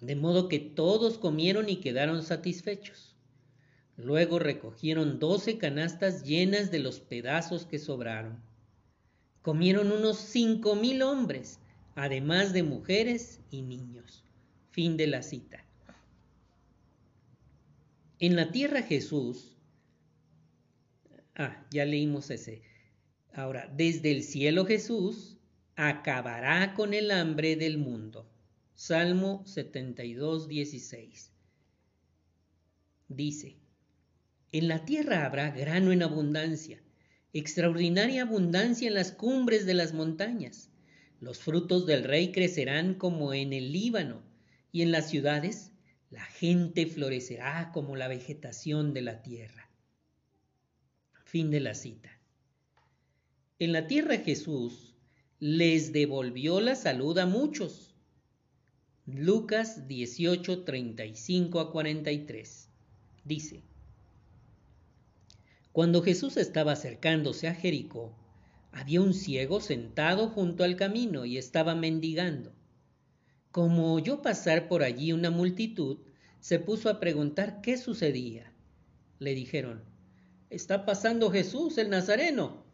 De 0.00 0.16
modo 0.16 0.48
que 0.48 0.58
todos 0.58 1.18
comieron 1.18 1.68
y 1.68 1.76
quedaron 1.76 2.22
satisfechos. 2.24 3.11
Luego 4.02 4.40
recogieron 4.40 5.20
doce 5.20 5.58
canastas 5.58 6.24
llenas 6.24 6.70
de 6.70 6.80
los 6.80 6.98
pedazos 6.98 7.66
que 7.66 7.78
sobraron. 7.78 8.42
Comieron 9.42 9.92
unos 9.92 10.18
cinco 10.18 10.74
mil 10.74 11.02
hombres, 11.02 11.60
además 11.94 12.52
de 12.52 12.64
mujeres 12.64 13.40
y 13.50 13.62
niños. 13.62 14.24
Fin 14.70 14.96
de 14.96 15.06
la 15.06 15.22
cita. 15.22 15.64
En 18.18 18.34
la 18.34 18.50
tierra 18.50 18.82
Jesús, 18.82 19.56
ah, 21.36 21.64
ya 21.70 21.84
leímos 21.84 22.30
ese. 22.30 22.62
Ahora, 23.32 23.72
desde 23.76 24.10
el 24.10 24.22
cielo 24.24 24.66
Jesús 24.66 25.38
acabará 25.76 26.74
con 26.74 26.92
el 26.92 27.10
hambre 27.10 27.56
del 27.56 27.78
mundo. 27.78 28.28
Salmo 28.74 29.42
72, 29.46 30.48
16. 30.48 31.32
Dice, 33.08 33.61
en 34.52 34.68
la 34.68 34.84
tierra 34.84 35.24
habrá 35.24 35.50
grano 35.50 35.92
en 35.92 36.02
abundancia, 36.02 36.82
extraordinaria 37.32 38.22
abundancia 38.22 38.86
en 38.86 38.94
las 38.94 39.10
cumbres 39.10 39.64
de 39.64 39.72
las 39.72 39.94
montañas. 39.94 40.68
Los 41.20 41.38
frutos 41.38 41.86
del 41.86 42.04
rey 42.04 42.32
crecerán 42.32 42.94
como 42.94 43.32
en 43.32 43.54
el 43.54 43.72
Líbano, 43.72 44.22
y 44.70 44.82
en 44.82 44.92
las 44.92 45.08
ciudades 45.08 45.72
la 46.10 46.24
gente 46.24 46.86
florecerá 46.86 47.70
como 47.72 47.96
la 47.96 48.08
vegetación 48.08 48.92
de 48.92 49.00
la 49.00 49.22
tierra. 49.22 49.70
Fin 51.24 51.50
de 51.50 51.60
la 51.60 51.74
cita. 51.74 52.10
En 53.58 53.72
la 53.72 53.86
tierra 53.86 54.18
Jesús 54.18 54.94
les 55.38 55.92
devolvió 55.92 56.60
la 56.60 56.74
salud 56.74 57.16
a 57.18 57.24
muchos. 57.24 57.94
Lucas 59.06 59.88
18, 59.88 60.64
35 60.64 61.60
a 61.60 61.72
43. 61.72 62.68
Dice, 63.24 63.62
Cuando 65.72 66.02
Jesús 66.02 66.36
estaba 66.36 66.72
acercándose 66.72 67.48
a 67.48 67.54
Jericó, 67.54 68.14
había 68.72 69.00
un 69.00 69.14
ciego 69.14 69.60
sentado 69.60 70.28
junto 70.28 70.64
al 70.64 70.76
camino 70.76 71.24
y 71.24 71.38
estaba 71.38 71.74
mendigando. 71.74 72.52
Como 73.50 73.94
oyó 73.94 74.22
pasar 74.22 74.68
por 74.68 74.82
allí 74.82 75.12
una 75.12 75.30
multitud, 75.30 75.98
se 76.40 76.58
puso 76.58 76.90
a 76.90 77.00
preguntar 77.00 77.60
qué 77.62 77.78
sucedía. 77.78 78.52
Le 79.18 79.34
dijeron, 79.34 79.82
Está 80.50 80.84
pasando 80.84 81.30
Jesús 81.30 81.78
el 81.78 81.88
Nazareno. 81.88 82.64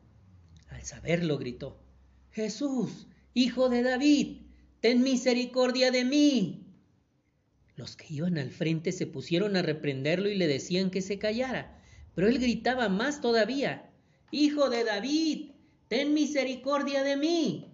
Al 0.69 0.83
saberlo 0.83 1.39
gritó, 1.39 1.81
Jesús, 2.33 3.07
hijo 3.35 3.69
de 3.69 3.83
David, 3.83 4.39
ten 4.81 5.03
misericordia 5.03 5.93
de 5.93 6.05
mí. 6.05 6.67
Los 7.77 7.95
que 7.95 8.13
iban 8.13 8.39
al 8.39 8.51
frente 8.51 8.91
se 8.91 9.07
pusieron 9.07 9.57
a 9.57 9.63
reprenderlo 9.63 10.29
y 10.29 10.35
le 10.35 10.49
decían 10.49 10.91
que 10.91 11.01
se 11.01 11.21
callara, 11.21 11.78
pero 12.19 12.27
él 12.27 12.41
gritaba 12.41 12.89
más 12.89 13.21
todavía, 13.21 13.93
Hijo 14.33 14.71
de 14.71 14.83
David, 14.83 15.53
ten 15.87 16.15
misericordia 16.15 17.05
de 17.05 17.17
mí. 17.17 17.73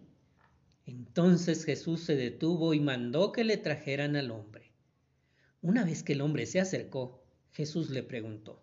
Entonces 0.84 1.64
Jesús 1.64 2.02
se 2.02 2.14
detuvo 2.14 2.74
y 2.74 2.80
mandó 2.80 3.32
que 3.32 3.42
le 3.42 3.56
trajeran 3.56 4.16
al 4.16 4.30
hombre. 4.30 4.70
Una 5.62 5.82
vez 5.82 6.02
que 6.02 6.12
el 6.12 6.20
hombre 6.20 6.44
se 6.44 6.60
acercó, 6.60 7.24
Jesús 7.52 7.88
le 7.88 8.02
preguntó, 8.02 8.62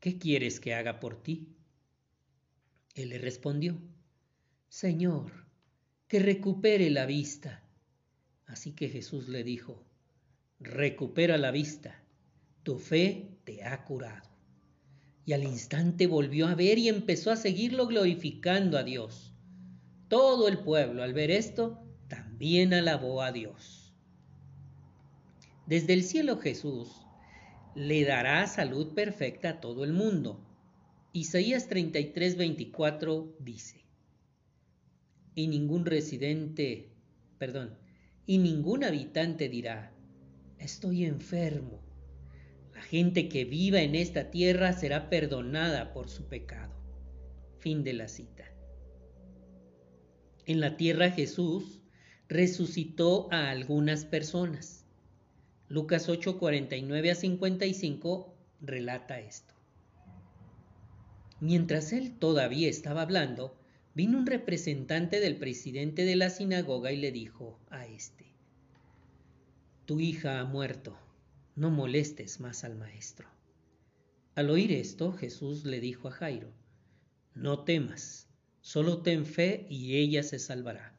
¿qué 0.00 0.18
quieres 0.18 0.58
que 0.58 0.74
haga 0.74 0.98
por 0.98 1.22
ti? 1.22 1.54
Él 2.96 3.10
le 3.10 3.18
respondió, 3.18 3.80
Señor, 4.68 5.30
que 6.08 6.18
recupere 6.18 6.90
la 6.90 7.06
vista. 7.06 7.62
Así 8.46 8.72
que 8.72 8.88
Jesús 8.88 9.28
le 9.28 9.44
dijo, 9.44 9.86
recupera 10.58 11.38
la 11.38 11.52
vista, 11.52 12.02
tu 12.64 12.80
fe 12.80 13.38
te 13.44 13.62
ha 13.62 13.84
curado. 13.84 14.29
Y 15.30 15.32
al 15.32 15.44
instante 15.44 16.08
volvió 16.08 16.48
a 16.48 16.56
ver 16.56 16.76
y 16.78 16.88
empezó 16.88 17.30
a 17.30 17.36
seguirlo 17.36 17.86
glorificando 17.86 18.76
a 18.76 18.82
Dios. 18.82 19.32
Todo 20.08 20.48
el 20.48 20.58
pueblo 20.58 21.04
al 21.04 21.12
ver 21.12 21.30
esto 21.30 21.78
también 22.08 22.74
alabó 22.74 23.22
a 23.22 23.30
Dios. 23.30 23.94
Desde 25.68 25.92
el 25.92 26.02
cielo 26.02 26.38
Jesús 26.38 27.06
le 27.76 28.04
dará 28.04 28.44
salud 28.48 28.92
perfecta 28.92 29.50
a 29.50 29.60
todo 29.60 29.84
el 29.84 29.92
mundo. 29.92 30.44
Isaías 31.12 31.68
33, 31.68 32.36
24 32.36 33.36
dice, 33.38 33.84
y 35.36 35.46
ningún 35.46 35.86
residente, 35.86 36.90
perdón, 37.38 37.78
y 38.26 38.38
ningún 38.38 38.82
habitante 38.82 39.48
dirá, 39.48 39.92
estoy 40.58 41.04
enfermo. 41.04 41.89
La 42.80 42.86
gente 42.86 43.28
que 43.28 43.44
viva 43.44 43.82
en 43.82 43.94
esta 43.94 44.30
tierra 44.30 44.72
será 44.72 45.10
perdonada 45.10 45.92
por 45.92 46.08
su 46.08 46.24
pecado. 46.28 46.72
Fin 47.58 47.84
de 47.84 47.92
la 47.92 48.08
cita. 48.08 48.44
En 50.46 50.60
la 50.60 50.78
tierra 50.78 51.10
Jesús 51.10 51.82
resucitó 52.26 53.28
a 53.32 53.50
algunas 53.50 54.06
personas. 54.06 54.86
Lucas 55.68 56.08
8, 56.08 56.38
49 56.38 57.10
a 57.10 57.14
55 57.16 58.34
relata 58.62 59.20
esto. 59.20 59.52
Mientras 61.38 61.92
él 61.92 62.16
todavía 62.18 62.70
estaba 62.70 63.02
hablando, 63.02 63.60
vino 63.94 64.16
un 64.16 64.26
representante 64.26 65.20
del 65.20 65.36
presidente 65.36 66.06
de 66.06 66.16
la 66.16 66.30
sinagoga 66.30 66.92
y 66.92 66.96
le 66.96 67.12
dijo 67.12 67.60
a 67.68 67.84
éste, 67.84 68.32
Tu 69.84 70.00
hija 70.00 70.40
ha 70.40 70.44
muerto, 70.46 70.96
no 71.56 71.70
molestes 71.70 72.40
más 72.40 72.64
al 72.64 72.76
maestro. 72.76 73.28
Al 74.34 74.50
oír 74.50 74.72
esto, 74.72 75.12
Jesús 75.12 75.64
le 75.64 75.80
dijo 75.80 76.08
a 76.08 76.12
Jairo, 76.12 76.52
No 77.34 77.64
temas, 77.64 78.28
solo 78.60 79.02
ten 79.02 79.26
fe 79.26 79.66
y 79.68 79.96
ella 79.96 80.22
se 80.22 80.38
salvará. 80.38 80.96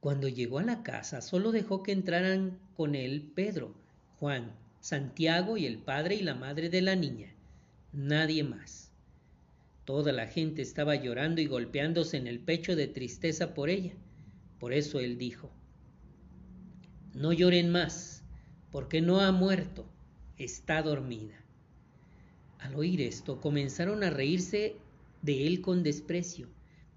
Cuando 0.00 0.28
llegó 0.28 0.58
a 0.58 0.62
la 0.62 0.82
casa, 0.82 1.20
solo 1.20 1.50
dejó 1.52 1.82
que 1.82 1.92
entraran 1.92 2.58
con 2.74 2.94
él 2.94 3.32
Pedro, 3.34 3.74
Juan, 4.20 4.54
Santiago 4.80 5.56
y 5.56 5.66
el 5.66 5.78
padre 5.78 6.14
y 6.14 6.22
la 6.22 6.34
madre 6.34 6.70
de 6.70 6.80
la 6.80 6.94
niña. 6.94 7.34
Nadie 7.92 8.44
más. 8.44 8.92
Toda 9.84 10.12
la 10.12 10.26
gente 10.26 10.62
estaba 10.62 10.94
llorando 10.94 11.40
y 11.40 11.46
golpeándose 11.46 12.16
en 12.16 12.26
el 12.26 12.38
pecho 12.40 12.76
de 12.76 12.86
tristeza 12.86 13.52
por 13.52 13.68
ella. 13.68 13.94
Por 14.60 14.72
eso 14.72 15.00
él 15.00 15.18
dijo, 15.18 15.50
No 17.14 17.32
lloren 17.32 17.70
más, 17.70 18.15
porque 18.70 19.00
no 19.00 19.20
ha 19.20 19.32
muerto, 19.32 19.86
está 20.38 20.82
dormida. 20.82 21.36
Al 22.58 22.74
oír 22.74 23.00
esto, 23.00 23.40
comenzaron 23.40 24.02
a 24.02 24.10
reírse 24.10 24.76
de 25.22 25.46
él 25.46 25.60
con 25.60 25.82
desprecio, 25.82 26.48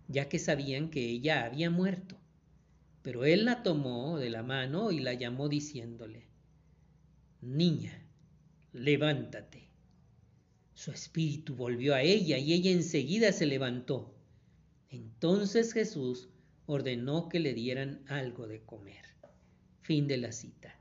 ya 0.08 0.30
que 0.30 0.40
sabían 0.40 0.90
que 0.90 1.06
ella 1.10 1.46
había 1.46 1.70
muerto. 1.70 2.18
Pero 3.02 3.26
él 3.26 3.46
la 3.46 3.64
tomó 3.64 4.18
de 4.18 4.30
la 4.30 4.44
mano 4.44 4.92
y 4.92 5.00
la 5.00 5.14
llamó 5.14 5.48
diciéndole, 5.48 6.24
Niña, 7.42 8.04
levántate. 8.74 9.70
Su 10.74 10.92
espíritu 10.92 11.56
volvió 11.56 11.94
a 11.94 12.02
ella 12.02 12.38
y 12.38 12.54
ella 12.54 12.72
enseguida 12.72 13.32
se 13.32 13.46
levantó. 13.46 14.14
Entonces 14.90 15.74
Jesús 15.74 16.30
ordenó 16.66 17.30
que 17.30 17.40
le 17.40 17.54
dieran 17.54 18.02
algo 18.08 18.48
de 18.48 18.62
comer. 18.62 19.06
Fin 19.82 20.08
de 20.08 20.18
la 20.18 20.32
cita. 20.32 20.79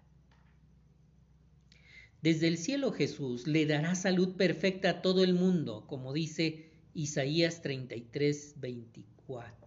Desde 2.23 2.49
el 2.49 2.59
cielo 2.59 2.93
Jesús 2.93 3.47
le 3.47 3.67
dará 3.67 3.95
salud 3.95 4.37
perfecta 4.37 4.91
a 4.91 5.03
todo 5.03 5.23
el 5.25 5.35
mundo, 5.35 5.87
como 5.87 6.13
dice 6.13 6.71
Isaías 6.95 7.63
33, 7.63 8.55
24 8.57 9.59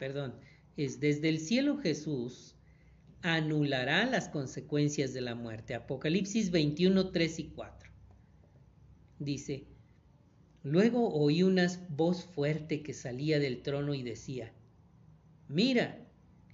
perdón, 0.00 0.34
es 0.78 0.98
desde 0.98 1.28
el 1.28 1.38
cielo 1.38 1.76
Jesús 1.76 2.56
anulará 3.20 4.06
las 4.06 4.30
consecuencias 4.30 5.12
de 5.12 5.20
la 5.20 5.34
muerte. 5.34 5.74
Apocalipsis 5.74 6.50
21, 6.50 7.10
3 7.10 7.38
y 7.38 7.44
4. 7.48 7.90
Dice, 9.18 9.66
luego 10.62 11.12
oí 11.12 11.42
una 11.42 11.68
voz 11.90 12.24
fuerte 12.24 12.82
que 12.82 12.94
salía 12.94 13.38
del 13.38 13.60
trono 13.60 13.92
y 13.92 14.02
decía, 14.02 14.54
mira, 15.48 15.98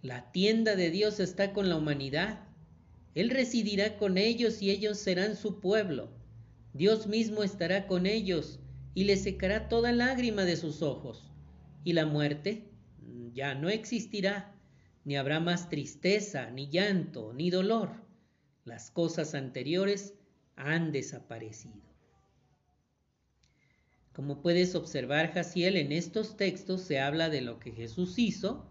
la 0.03 0.33
tienda 0.33 0.75
de 0.75 0.91
Dios 0.91 1.21
está 1.21 1.53
con 1.53 1.69
la 1.69 1.77
humanidad. 1.77 2.46
Él 3.17 3.31
residirá 3.31 3.97
con 3.97 4.19
ellos 4.19 4.61
y 4.61 4.71
ellos 4.71 4.99
serán 4.99 5.37
su 5.37 5.59
pueblo. 5.59 6.11
Dios 6.75 7.07
mismo 7.07 7.43
estará 7.43 7.87
con 7.87 8.05
ellos 8.05 8.61
y 8.95 9.05
les 9.05 9.23
secará 9.23 9.69
toda 9.69 9.91
lágrima 9.91 10.45
de 10.45 10.57
sus 10.57 10.83
ojos. 10.83 11.33
Y 11.83 11.95
la 11.95 12.05
muerte 12.05 12.69
ya 13.33 13.55
no 13.55 13.71
existirá, 13.71 14.55
ni 15.05 15.17
habrá 15.17 15.41
más 15.41 15.71
tristeza, 15.71 16.51
ni 16.51 16.69
llanto, 16.69 17.33
ni 17.33 17.49
dolor. 17.49 17.91
Las 18.67 18.91
cosas 18.91 19.35
anteriores 19.35 20.13
han 20.55 20.93
desaparecido. 20.93 21.87
Como 24.13 24.43
puedes 24.43 24.75
observar, 24.75 25.33
Jaciel, 25.33 25.79
en 25.79 25.91
estos 25.91 26.37
textos 26.37 26.83
se 26.83 27.01
habla 27.01 27.31
de 27.31 27.41
lo 27.41 27.61
que 27.61 27.73
Jesús 27.73 28.19
hizo 28.19 28.69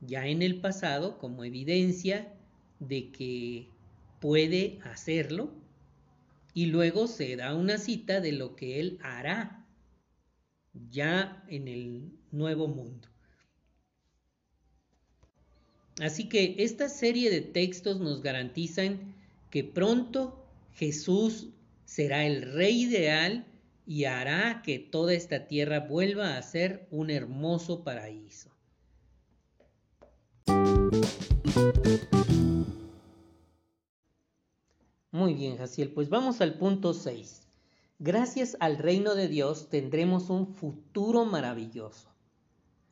ya 0.00 0.26
en 0.26 0.42
el 0.42 0.60
pasado 0.60 1.18
como 1.18 1.44
evidencia 1.44 2.35
de 2.78 3.10
que 3.10 3.68
puede 4.20 4.78
hacerlo 4.84 5.52
y 6.54 6.66
luego 6.66 7.06
se 7.06 7.36
da 7.36 7.54
una 7.54 7.78
cita 7.78 8.20
de 8.20 8.32
lo 8.32 8.56
que 8.56 8.80
Él 8.80 8.98
hará 9.02 9.66
ya 10.90 11.44
en 11.48 11.68
el 11.68 12.12
nuevo 12.30 12.68
mundo. 12.68 13.08
Así 16.00 16.28
que 16.28 16.56
esta 16.58 16.88
serie 16.88 17.30
de 17.30 17.40
textos 17.40 18.00
nos 18.00 18.22
garantizan 18.22 19.14
que 19.50 19.64
pronto 19.64 20.46
Jesús 20.74 21.48
será 21.84 22.26
el 22.26 22.42
rey 22.52 22.82
ideal 22.82 23.46
y 23.86 24.04
hará 24.04 24.62
que 24.62 24.78
toda 24.78 25.14
esta 25.14 25.46
tierra 25.46 25.80
vuelva 25.80 26.36
a 26.36 26.42
ser 26.42 26.86
un 26.90 27.10
hermoso 27.10 27.84
paraíso. 27.84 28.50
Muy 35.16 35.32
bien, 35.32 35.56
Jaciel, 35.56 35.92
pues 35.92 36.10
vamos 36.10 36.42
al 36.42 36.58
punto 36.58 36.92
6. 36.92 37.40
Gracias 37.98 38.54
al 38.60 38.76
reino 38.76 39.14
de 39.14 39.28
Dios 39.28 39.70
tendremos 39.70 40.28
un 40.28 40.46
futuro 40.46 41.24
maravilloso. 41.24 42.10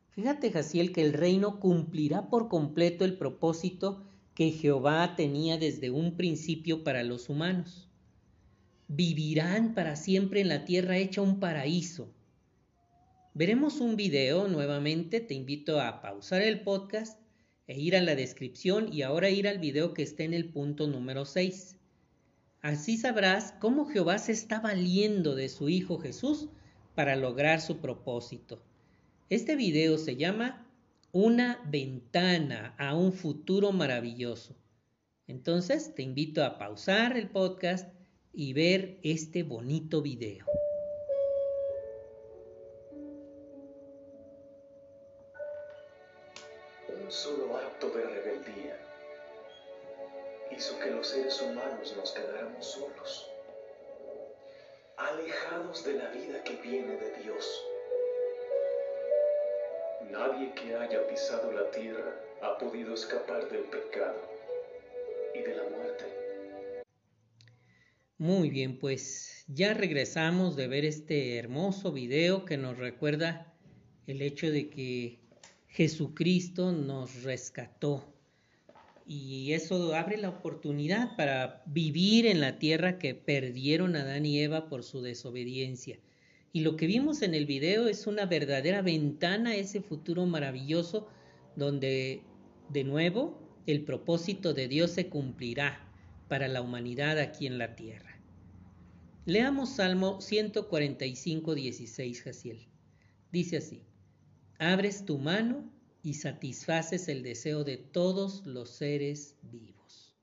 Fíjate, 0.09 0.51
Jaciel, 0.51 0.91
que 0.91 1.03
el 1.03 1.13
reino 1.13 1.59
cumplirá 1.59 2.27
por 2.31 2.49
completo 2.49 3.05
el 3.05 3.19
propósito 3.19 4.01
que 4.33 4.49
Jehová 4.49 5.15
tenía 5.15 5.59
desde 5.59 5.91
un 5.91 6.17
principio 6.17 6.83
para 6.83 7.03
los 7.03 7.29
humanos. 7.29 7.91
Vivirán 8.87 9.75
para 9.75 9.95
siempre 9.95 10.41
en 10.41 10.49
la 10.49 10.65
tierra 10.65 10.97
hecha 10.97 11.21
un 11.21 11.39
paraíso. 11.39 12.11
Veremos 13.35 13.79
un 13.81 13.95
video 13.95 14.47
nuevamente, 14.47 15.19
te 15.19 15.35
invito 15.35 15.79
a 15.79 16.01
pausar 16.01 16.41
el 16.41 16.61
podcast 16.61 17.19
e 17.67 17.79
ir 17.79 17.95
a 17.95 18.01
la 18.01 18.15
descripción 18.15 18.91
y 18.91 19.03
ahora 19.03 19.29
ir 19.29 19.47
al 19.47 19.59
video 19.59 19.93
que 19.93 20.01
está 20.01 20.23
en 20.23 20.33
el 20.33 20.49
punto 20.49 20.87
número 20.87 21.25
6. 21.25 21.75
Así 22.65 22.97
sabrás 22.97 23.53
cómo 23.59 23.85
Jehová 23.85 24.17
se 24.17 24.31
está 24.31 24.59
valiendo 24.59 25.35
de 25.35 25.49
su 25.49 25.69
Hijo 25.69 25.99
Jesús 25.99 26.47
para 26.95 27.15
lograr 27.15 27.61
su 27.61 27.77
propósito. 27.77 28.59
Este 29.29 29.55
video 29.55 29.99
se 29.99 30.15
llama 30.15 30.67
Una 31.11 31.61
ventana 31.67 32.73
a 32.79 32.95
un 32.95 33.13
futuro 33.13 33.71
maravilloso. 33.71 34.55
Entonces 35.27 35.93
te 35.93 36.01
invito 36.01 36.43
a 36.43 36.57
pausar 36.57 37.15
el 37.17 37.29
podcast 37.29 37.87
y 38.33 38.53
ver 38.53 38.97
este 39.03 39.43
bonito 39.43 40.01
video. 40.01 40.47
Un 46.89 47.11
solo 47.11 47.57
acto 47.57 47.91
de 47.91 48.14
hizo 50.55 50.79
que 50.79 50.91
los 50.91 51.07
seres 51.07 51.41
humanos 51.41 51.93
nos 51.97 52.11
quedáramos 52.11 52.65
solos, 52.65 53.29
alejados 54.97 55.83
de 55.83 55.93
la 55.93 56.09
vida 56.11 56.43
que 56.43 56.55
viene 56.57 56.95
de 56.95 57.11
Dios. 57.23 57.61
Nadie 60.09 60.53
que 60.53 60.75
haya 60.75 61.05
pisado 61.07 61.51
la 61.51 61.69
tierra 61.71 62.15
ha 62.41 62.57
podido 62.57 62.93
escapar 62.93 63.49
del 63.49 63.63
pecado 63.63 64.21
y 65.33 65.39
de 65.39 65.55
la 65.55 65.63
muerte. 65.63 66.05
Muy 68.17 68.49
bien, 68.49 68.79
pues 68.79 69.43
ya 69.47 69.73
regresamos 69.73 70.55
de 70.55 70.67
ver 70.67 70.85
este 70.85 71.37
hermoso 71.37 71.91
video 71.91 72.45
que 72.45 72.55
nos 72.55 72.77
recuerda 72.77 73.53
el 74.07 74.21
hecho 74.21 74.49
de 74.49 74.69
que 74.69 75.19
Jesucristo 75.67 76.71
nos 76.71 77.23
rescató 77.23 78.14
y 79.07 79.53
eso 79.53 79.93
abre 79.93 80.17
la 80.17 80.29
oportunidad 80.29 81.15
para 81.15 81.63
vivir 81.67 82.25
en 82.25 82.41
la 82.41 82.57
tierra 82.57 82.97
que 82.97 83.13
perdieron 83.13 83.95
Adán 83.95 84.25
y 84.25 84.39
Eva 84.39 84.67
por 84.67 84.83
su 84.83 85.01
desobediencia. 85.01 85.99
Y 86.51 86.61
lo 86.61 86.75
que 86.75 86.87
vimos 86.87 87.21
en 87.21 87.35
el 87.35 87.45
video 87.45 87.87
es 87.87 88.07
una 88.07 88.25
verdadera 88.25 88.81
ventana 88.81 89.51
a 89.51 89.55
ese 89.55 89.81
futuro 89.81 90.25
maravilloso 90.25 91.07
donde 91.55 92.21
de 92.69 92.83
nuevo 92.83 93.37
el 93.67 93.83
propósito 93.83 94.53
de 94.53 94.67
Dios 94.67 94.91
se 94.91 95.07
cumplirá 95.07 95.87
para 96.27 96.47
la 96.47 96.61
humanidad 96.61 97.19
aquí 97.19 97.45
en 97.45 97.57
la 97.57 97.75
tierra. 97.75 98.19
Leamos 99.25 99.75
Salmo 99.75 100.21
145, 100.21 101.55
16, 101.55 102.21
Jaciel. 102.21 102.67
Dice 103.31 103.57
así, 103.57 103.83
abres 104.57 105.05
tu 105.05 105.17
mano 105.17 105.74
y 106.05 106.13
satisfaces 106.13 107.07
el 107.07 107.23
deseo 107.23 107.63
de 107.63 107.77
todos 107.77 108.45
los 108.45 108.69
seres 108.69 109.37
vivos. 109.41 110.13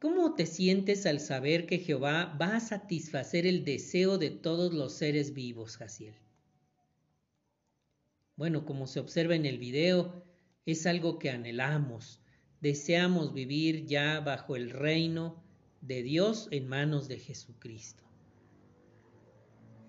¿Cómo 0.00 0.34
te 0.34 0.46
sientes 0.46 1.06
al 1.06 1.20
saber 1.20 1.64
que 1.64 1.78
Jehová 1.78 2.36
va 2.38 2.56
a 2.56 2.60
satisfacer 2.60 3.46
el 3.46 3.64
deseo 3.64 4.18
de 4.18 4.30
todos 4.30 4.74
los 4.74 4.94
seres 4.94 5.32
vivos, 5.32 5.76
Jaciel? 5.76 6.16
Bueno, 8.34 8.66
como 8.66 8.88
se 8.88 8.98
observa 8.98 9.36
en 9.36 9.46
el 9.46 9.58
video, 9.58 10.24
es 10.66 10.86
algo 10.86 11.20
que 11.20 11.30
anhelamos. 11.30 12.18
Deseamos 12.60 13.32
vivir 13.32 13.86
ya 13.86 14.18
bajo 14.18 14.56
el 14.56 14.70
reino 14.70 15.40
de 15.82 16.02
Dios 16.02 16.48
en 16.50 16.66
manos 16.66 17.06
de 17.06 17.20
Jesucristo. 17.20 18.02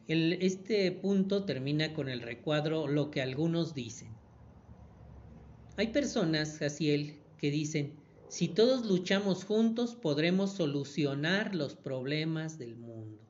este 0.08 0.92
punto 0.92 1.44
termina 1.44 1.96
con 1.96 2.08
el 2.08 2.22
recuadro 2.22 2.88
lo 2.88 3.10
que 3.10 3.24
algunos 3.24 3.74
dicen. 3.74 4.17
Hay 5.78 5.90
personas, 5.90 6.58
Jaciel, 6.58 7.20
que 7.38 7.52
dicen, 7.52 7.94
si 8.30 8.48
todos 8.48 8.88
luchamos 8.88 9.46
juntos 9.46 9.94
podremos 9.94 10.54
solucionar 10.54 11.54
los 11.54 11.76
problemas 11.76 12.58
del 12.58 12.76
mundo. 12.76 13.22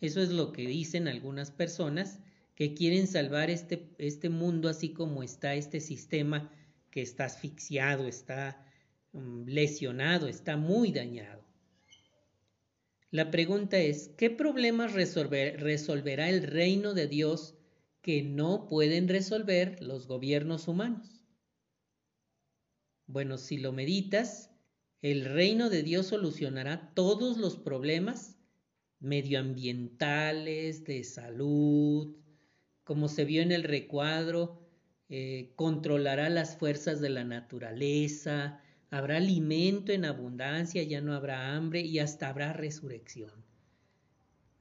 Eso 0.00 0.20
es 0.20 0.30
lo 0.30 0.52
que 0.52 0.66
dicen 0.66 1.06
algunas 1.06 1.52
personas 1.52 2.18
que 2.56 2.74
quieren 2.74 3.06
salvar 3.06 3.50
este, 3.50 3.88
este 3.98 4.30
mundo 4.30 4.68
así 4.68 4.88
como 4.88 5.22
está 5.22 5.54
este 5.54 5.78
sistema 5.78 6.50
que 6.90 7.02
está 7.02 7.26
asfixiado, 7.26 8.08
está 8.08 8.66
mm, 9.12 9.44
lesionado, 9.46 10.26
está 10.26 10.56
muy 10.56 10.90
dañado. 10.90 11.44
La 13.12 13.30
pregunta 13.30 13.78
es, 13.78 14.10
¿qué 14.16 14.28
problemas 14.28 14.92
resolverá 14.92 16.28
el 16.28 16.42
reino 16.42 16.94
de 16.94 17.06
Dios 17.06 17.54
que 18.04 18.22
no 18.22 18.68
pueden 18.68 19.08
resolver 19.08 19.82
los 19.82 20.06
gobiernos 20.06 20.68
humanos? 20.68 21.24
Bueno, 23.06 23.38
si 23.38 23.56
lo 23.56 23.72
meditas, 23.72 24.50
el 25.00 25.24
reino 25.24 25.70
de 25.70 25.82
Dios 25.82 26.08
solucionará 26.08 26.92
todos 26.92 27.38
los 27.38 27.56
problemas 27.56 28.36
medioambientales, 29.00 30.84
de 30.84 31.02
salud, 31.02 32.14
como 32.84 33.08
se 33.08 33.24
vio 33.24 33.40
en 33.40 33.52
el 33.52 33.62
recuadro, 33.62 34.60
eh, 35.08 35.54
controlará 35.56 36.28
las 36.28 36.58
fuerzas 36.58 37.00
de 37.00 37.08
la 37.08 37.24
naturaleza, 37.24 38.60
habrá 38.90 39.16
alimento 39.16 39.92
en 39.92 40.04
abundancia, 40.04 40.82
ya 40.82 41.00
no 41.00 41.14
habrá 41.14 41.54
hambre 41.54 41.80
y 41.80 42.00
hasta 42.00 42.28
habrá 42.28 42.52
resurrección. 42.52 43.43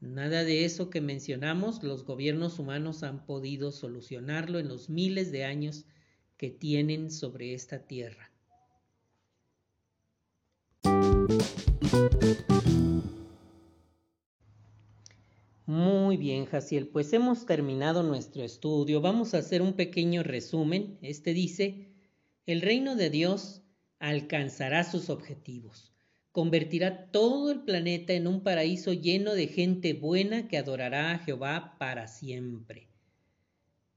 Nada 0.03 0.43
de 0.43 0.65
eso 0.65 0.89
que 0.89 0.99
mencionamos, 0.99 1.81
los 1.81 2.03
gobiernos 2.03 2.59
humanos 2.59 3.03
han 3.03 3.25
podido 3.25 3.71
solucionarlo 3.71 4.59
en 4.59 4.67
los 4.67 4.89
miles 4.89 5.31
de 5.31 5.45
años 5.45 5.85
que 6.35 6.49
tienen 6.49 7.09
sobre 7.09 7.53
esta 7.53 7.87
tierra. 7.87 8.29
Muy 15.65 16.17
bien, 16.17 16.47
Jaciel, 16.47 16.89
pues 16.89 17.13
hemos 17.13 17.45
terminado 17.45 18.03
nuestro 18.03 18.43
estudio. 18.43 18.99
Vamos 18.99 19.33
a 19.33 19.37
hacer 19.37 19.61
un 19.61 19.71
pequeño 19.71 20.21
resumen. 20.21 20.97
Este 21.01 21.33
dice, 21.33 21.87
el 22.45 22.61
reino 22.61 22.97
de 22.97 23.09
Dios 23.09 23.61
alcanzará 23.99 24.83
sus 24.83 25.09
objetivos. 25.09 25.92
Convertirá 26.33 27.11
todo 27.11 27.51
el 27.51 27.61
planeta 27.61 28.13
en 28.13 28.25
un 28.25 28.41
paraíso 28.41 28.91
lleno 28.91 29.35
de 29.35 29.45
gente 29.45 29.93
buena 29.93 30.47
que 30.47 30.57
adorará 30.57 31.11
a 31.11 31.19
Jehová 31.19 31.75
para 31.77 32.07
siempre. 32.07 32.89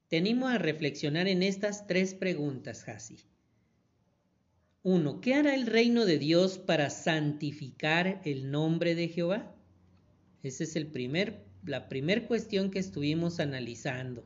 Tenemos 0.07 0.51
a 0.51 0.59
reflexionar 0.59 1.27
en 1.27 1.41
estas 1.41 1.87
tres 1.87 2.13
preguntas, 2.13 2.83
Jasi. 2.83 3.17
Uno, 4.83 5.19
¿Qué 5.19 5.33
hará 5.33 5.55
el 5.55 5.65
reino 5.65 6.05
de 6.05 6.19
Dios 6.19 6.59
para 6.59 6.91
santificar 6.91 8.21
el 8.23 8.51
nombre 8.51 8.93
de 8.93 9.07
Jehová? 9.07 9.55
Ese 10.43 10.65
es 10.65 10.75
la 11.63 11.89
primera 11.89 12.27
cuestión 12.27 12.69
que 12.69 12.77
estuvimos 12.77 13.39
analizando. 13.39 14.23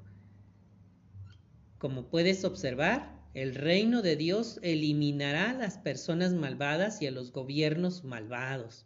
Como 1.78 2.10
puedes 2.10 2.43
observar, 2.43 3.21
el 3.34 3.56
reino 3.56 4.02
de 4.02 4.17
Dios 4.17 4.60
eliminará 4.62 5.52
a 5.52 5.54
las 5.54 5.78
personas 5.78 6.34
malvadas 6.34 7.02
y 7.02 7.08
a 7.08 7.12
los 7.12 7.32
gobiernos 7.32 8.04
malvados, 8.04 8.86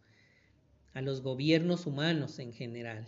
a 0.94 1.02
los 1.02 1.22
gobiernos 1.22 1.88
humanos 1.88 2.38
en 2.38 2.54
general. 2.54 3.08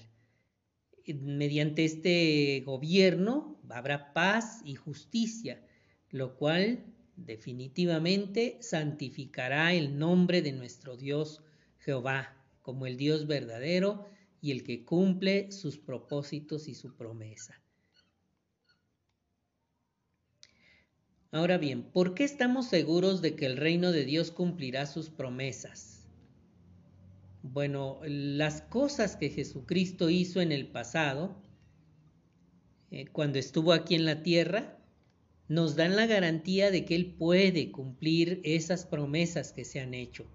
Mediante 1.05 1.85
este 1.85 2.61
gobierno 2.65 3.61
habrá 3.69 4.13
paz 4.13 4.61
y 4.65 4.75
justicia, 4.75 5.63
lo 6.09 6.35
cual 6.37 6.83
definitivamente 7.15 8.57
santificará 8.61 9.73
el 9.73 9.97
nombre 9.97 10.41
de 10.41 10.53
nuestro 10.53 10.97
Dios 10.97 11.43
Jehová 11.77 12.35
como 12.61 12.87
el 12.87 12.97
Dios 12.97 13.27
verdadero 13.27 14.05
y 14.41 14.51
el 14.51 14.63
que 14.63 14.83
cumple 14.83 15.51
sus 15.51 15.77
propósitos 15.77 16.67
y 16.67 16.73
su 16.73 16.95
promesa. 16.95 17.61
Ahora 21.31 21.57
bien, 21.57 21.83
¿por 21.83 22.13
qué 22.13 22.23
estamos 22.23 22.67
seguros 22.67 23.21
de 23.21 23.35
que 23.35 23.45
el 23.45 23.57
reino 23.57 23.91
de 23.91 24.05
Dios 24.05 24.31
cumplirá 24.31 24.85
sus 24.85 25.09
promesas? 25.09 26.07
Bueno, 27.43 27.99
las 28.03 28.61
cosas 28.61 29.15
que 29.15 29.29
Jesucristo 29.29 30.09
hizo 30.09 30.41
en 30.41 30.51
el 30.51 30.67
pasado, 30.67 31.41
eh, 32.91 33.07
cuando 33.11 33.39
estuvo 33.39 33.73
aquí 33.73 33.95
en 33.95 34.05
la 34.05 34.23
tierra, 34.23 34.77
nos 35.47 35.75
dan 35.75 35.95
la 35.95 36.07
garantía 36.07 36.71
de 36.71 36.85
que 36.85 36.95
Él 36.95 37.15
puede 37.17 37.71
cumplir 37.71 38.41
esas 38.43 38.85
promesas 38.85 39.53
que 39.53 39.65
se 39.65 39.79
han 39.79 39.93
hecho 39.93 40.25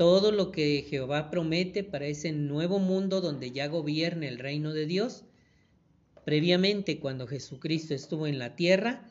todo 0.00 0.32
lo 0.32 0.50
que 0.50 0.86
Jehová 0.88 1.30
promete 1.30 1.84
para 1.84 2.06
ese 2.06 2.32
nuevo 2.32 2.78
mundo 2.78 3.20
donde 3.20 3.50
ya 3.50 3.66
gobierne 3.66 4.28
el 4.28 4.38
reino 4.38 4.72
de 4.72 4.86
Dios. 4.86 5.26
Previamente, 6.24 6.98
cuando 7.00 7.26
Jesucristo 7.26 7.92
estuvo 7.92 8.26
en 8.26 8.38
la 8.38 8.56
tierra, 8.56 9.04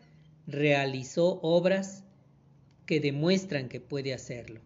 realizó 0.52 1.40
obras 1.42 2.04
que 2.86 3.00
demuestran 3.00 3.70
que 3.70 3.80
puede 3.80 4.14
hacerlo. 4.14 4.62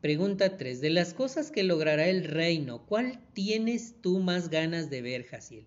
Pregunta 0.00 0.56
3. 0.56 0.80
De 0.80 0.90
las 0.90 1.14
cosas 1.14 1.50
que 1.50 1.62
logrará 1.62 2.08
el 2.08 2.24
reino, 2.24 2.84
¿cuál 2.86 3.20
tienes 3.32 3.94
tú 4.02 4.18
más 4.18 4.50
ganas 4.50 4.90
de 4.90 5.02
ver, 5.02 5.24
Jaciel? 5.24 5.66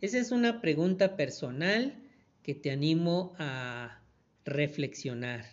Esa 0.00 0.18
es 0.18 0.30
una 0.30 0.60
pregunta 0.60 1.16
personal 1.16 2.02
que 2.42 2.54
te 2.54 2.70
animo 2.70 3.34
a 3.38 4.02
reflexionar. 4.44 5.44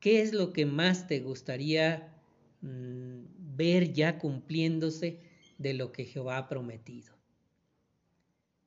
¿Qué 0.00 0.22
es 0.22 0.32
lo 0.32 0.52
que 0.52 0.66
más 0.66 1.06
te 1.06 1.20
gustaría 1.20 2.12
Mm, 2.62 3.24
ver 3.56 3.92
ya 3.92 4.18
cumpliéndose 4.18 5.18
de 5.58 5.74
lo 5.74 5.90
que 5.92 6.04
Jehová 6.04 6.38
ha 6.38 6.48
prometido. 6.48 7.12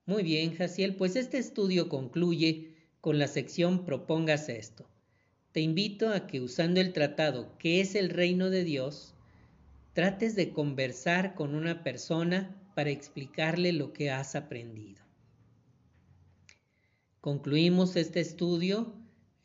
Muy 0.05 0.21
bien, 0.21 0.53
Jaciel, 0.53 0.95
pues 0.95 1.15
este 1.15 1.37
estudio 1.37 1.89
concluye 1.89 2.74
con 3.05 3.19
la 3.19 3.27
sección 3.27 3.85
Propongas 3.85 4.49
esto. 4.49 4.89
Te 5.51 5.61
invito 5.61 6.09
a 6.09 6.25
que 6.25 6.41
usando 6.41 6.81
el 6.81 6.91
tratado 6.91 7.55
¿Qué 7.59 7.79
es 7.79 7.93
el 7.93 8.09
reino 8.09 8.49
de 8.49 8.63
Dios? 8.63 9.13
trates 9.93 10.35
de 10.35 10.49
conversar 10.49 11.35
con 11.35 11.53
una 11.53 11.83
persona 11.83 12.59
para 12.73 12.89
explicarle 12.89 13.73
lo 13.73 13.93
que 13.93 14.09
has 14.09 14.35
aprendido. 14.35 15.03
Concluimos 17.21 17.95
este 17.95 18.21
estudio 18.21 18.95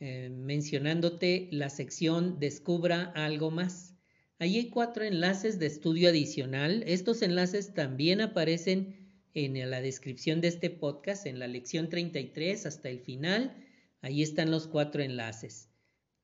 eh, 0.01 0.31
mencionándote 0.31 1.49
la 1.51 1.69
sección 1.69 2.41
Descubra 2.41 3.13
algo 3.15 3.51
más. 3.51 3.95
Allí 4.39 4.57
hay 4.57 4.71
cuatro 4.71 5.05
enlaces 5.05 5.59
de 5.59 5.67
estudio 5.67 6.09
adicional. 6.09 6.83
Estos 6.87 7.21
enlaces 7.21 7.75
también 7.75 8.23
aparecen 8.23 9.00
en 9.35 9.71
la 9.71 9.81
descripción 9.81 10.41
de 10.41 10.49
este 10.49 10.71
podcast, 10.71 11.27
en 11.27 11.39
la 11.39 11.47
lección 11.47 11.89
33 11.89 12.67
hasta 12.67 12.89
el 12.89 13.01
final. 13.01 13.57
Ahí 14.01 14.23
están 14.23 14.51
los 14.51 14.67
cuatro 14.67 15.03
enlaces. 15.03 15.69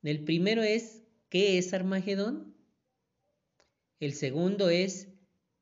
El 0.03 0.25
primero 0.25 0.63
es, 0.63 1.03
¿qué 1.29 1.59
es 1.59 1.73
Armagedón? 1.75 2.57
El 4.01 4.13
segundo 4.13 4.71
es, 4.71 5.09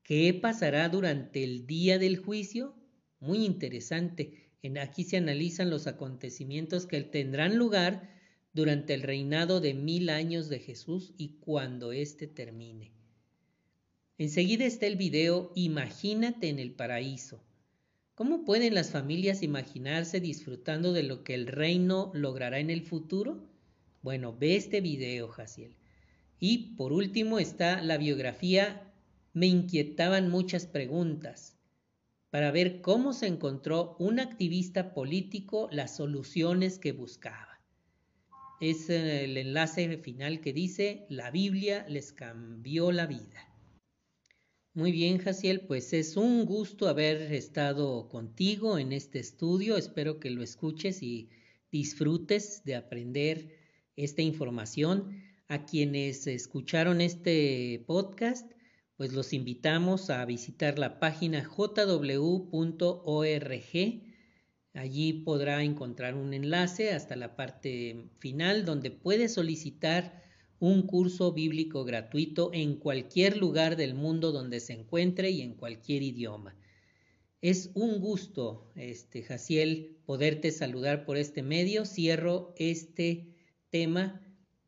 ¿qué 0.03 0.35
pasará 0.35 0.89
durante 0.89 1.45
el 1.45 1.67
día 1.67 1.99
del 1.99 2.17
juicio? 2.17 2.75
Muy 3.21 3.45
interesante. 3.45 4.51
En 4.63 4.79
aquí 4.79 5.05
se 5.05 5.17
analizan 5.19 5.71
los 5.71 5.87
acontecimientos 5.87 6.87
que 6.87 7.03
tendrán 7.03 7.57
lugar 7.57 8.11
durante 8.55 8.95
el 8.95 9.03
reinado 9.03 9.61
de 9.61 9.75
mil 9.75 10.09
años 10.09 10.49
de 10.49 10.61
Jesús 10.61 11.13
y 11.19 11.39
cuando 11.41 11.93
éste 11.93 12.27
termine. 12.27 12.94
Enseguida 14.17 14.65
está 14.65 14.87
el 14.87 14.95
video 14.95 15.51
Imagínate 15.57 16.49
en 16.49 16.61
el 16.61 16.71
paraíso. 16.71 17.43
¿Cómo 18.15 18.45
pueden 18.45 18.73
las 18.73 18.93
familias 18.93 19.43
imaginarse 19.43 20.21
disfrutando 20.21 20.93
de 20.93 21.03
lo 21.03 21.25
que 21.25 21.35
el 21.35 21.49
reino 21.49 22.13
logrará 22.15 22.61
en 22.61 22.71
el 22.71 22.83
futuro? 22.83 23.45
Bueno, 24.03 24.33
ve 24.39 24.55
este 24.55 24.81
video, 24.81 25.27
Jaciel. 25.27 25.75
Y 26.39 26.77
por 26.77 26.93
último 26.93 27.41
está 27.41 27.83
la 27.83 27.97
biografía 27.97 28.93
Me 29.33 29.47
inquietaban 29.47 30.31
muchas 30.31 30.67
preguntas 30.67 31.57
para 32.31 32.53
ver 32.53 32.83
cómo 32.83 33.15
se 33.15 33.27
encontró 33.27 33.97
un 33.99 34.21
activista 34.21 34.95
político 34.95 35.69
las 35.73 35.97
soluciones 35.97 36.79
que 36.79 36.93
buscaba. 36.93 37.61
es 38.61 38.89
el 38.91 39.37
enlace 39.37 39.99
final 39.99 40.41
que 40.41 40.53
dice, 40.53 41.05
la 41.09 41.33
Biblia 41.33 41.85
les 41.89 42.13
cambió 42.13 42.93
la 42.93 43.07
vida. 43.07 43.54
Muy 44.75 44.91
bien, 44.91 45.19
Jaciel, 45.19 45.61
pues 45.61 45.93
es 45.93 46.17
un 46.17 46.45
gusto 46.47 46.89
haber 46.89 47.33
estado 47.33 48.09
contigo 48.09 48.77
en 48.77 48.93
este 48.93 49.21
estudio. 49.21 49.77
Espero 49.77 50.19
que 50.19 50.31
lo 50.31 50.43
escuches 50.43 51.01
y 51.01 51.31
disfrutes 51.71 52.65
de 52.65 52.75
aprender 52.75 53.55
esta 53.95 54.23
información. 54.23 55.23
A 55.47 55.65
quienes 55.65 56.27
escucharon 56.27 57.01
este 57.01 57.85
podcast, 57.87 58.51
pues 58.97 59.13
los 59.13 59.33
invitamos 59.33 60.11
a 60.11 60.25
visitar 60.25 60.77
la 60.79 60.99
página 60.99 61.45
jw.org. 61.45 62.51
Allí 64.73 65.13
podrá 65.13 65.63
encontrar 65.63 66.17
un 66.17 66.35
enlace 66.35 66.91
hasta 66.91 67.15
la 67.15 67.37
parte 67.37 68.11
final 68.19 68.65
donde 68.65 68.91
puede 68.91 69.29
solicitar 69.29 70.24
un 70.65 70.87
curso 70.87 71.33
bíblico 71.33 71.85
gratuito 71.85 72.51
en 72.55 72.77
cualquier 72.77 73.37
lugar 73.37 73.77
del 73.77 73.93
mundo 73.93 74.33
donde 74.33 74.61
se 74.61 74.73
encuentre 74.73 75.29
y 75.29 75.43
en 75.43 75.53
cualquier 75.53 76.03
idioma. 76.03 76.57
Es 77.43 77.71
un 77.75 78.01
gusto, 78.01 78.73
este 78.75 79.23
Jaciel, 79.23 79.99
poderte 80.07 80.51
saludar 80.53 81.05
por 81.05 81.19
este 81.19 81.43
medio. 81.43 81.85
Cierro 81.85 82.55
este 82.57 83.35
tema 83.69 84.23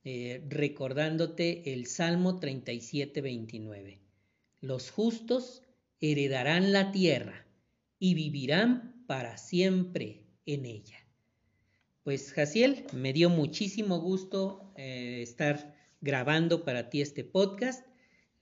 eh, 0.04 0.44
recordándote 0.50 1.72
el 1.72 1.86
Salmo 1.86 2.40
37, 2.40 3.22
29. 3.22 3.98
Los 4.60 4.90
justos 4.90 5.62
heredarán 5.98 6.72
la 6.72 6.92
tierra 6.92 7.46
y 7.98 8.12
vivirán 8.12 9.02
para 9.06 9.38
siempre 9.38 10.26
en 10.44 10.66
ella. 10.66 10.98
Pues 12.02 12.34
Jaciel, 12.34 12.84
me 12.92 13.14
dio 13.14 13.30
muchísimo 13.30 13.98
gusto 13.98 14.74
eh, 14.76 15.22
estar 15.22 15.75
grabando 16.00 16.64
para 16.64 16.90
ti 16.90 17.00
este 17.00 17.24
podcast. 17.24 17.86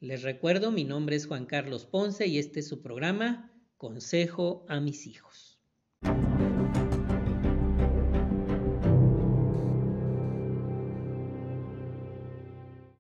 Les 0.01 0.23
recuerdo, 0.23 0.71
mi 0.71 0.85
nombre 0.85 1.17
es 1.17 1.27
Juan 1.27 1.47
Carlos 1.47 1.87
Ponce 1.87 2.27
y 2.27 2.39
este 2.39 2.61
es 2.61 2.69
su 2.69 2.83
programa 2.83 3.53
Consejo 3.77 4.67
a 4.69 4.81
mis 4.81 5.07
hijos. 5.07 5.54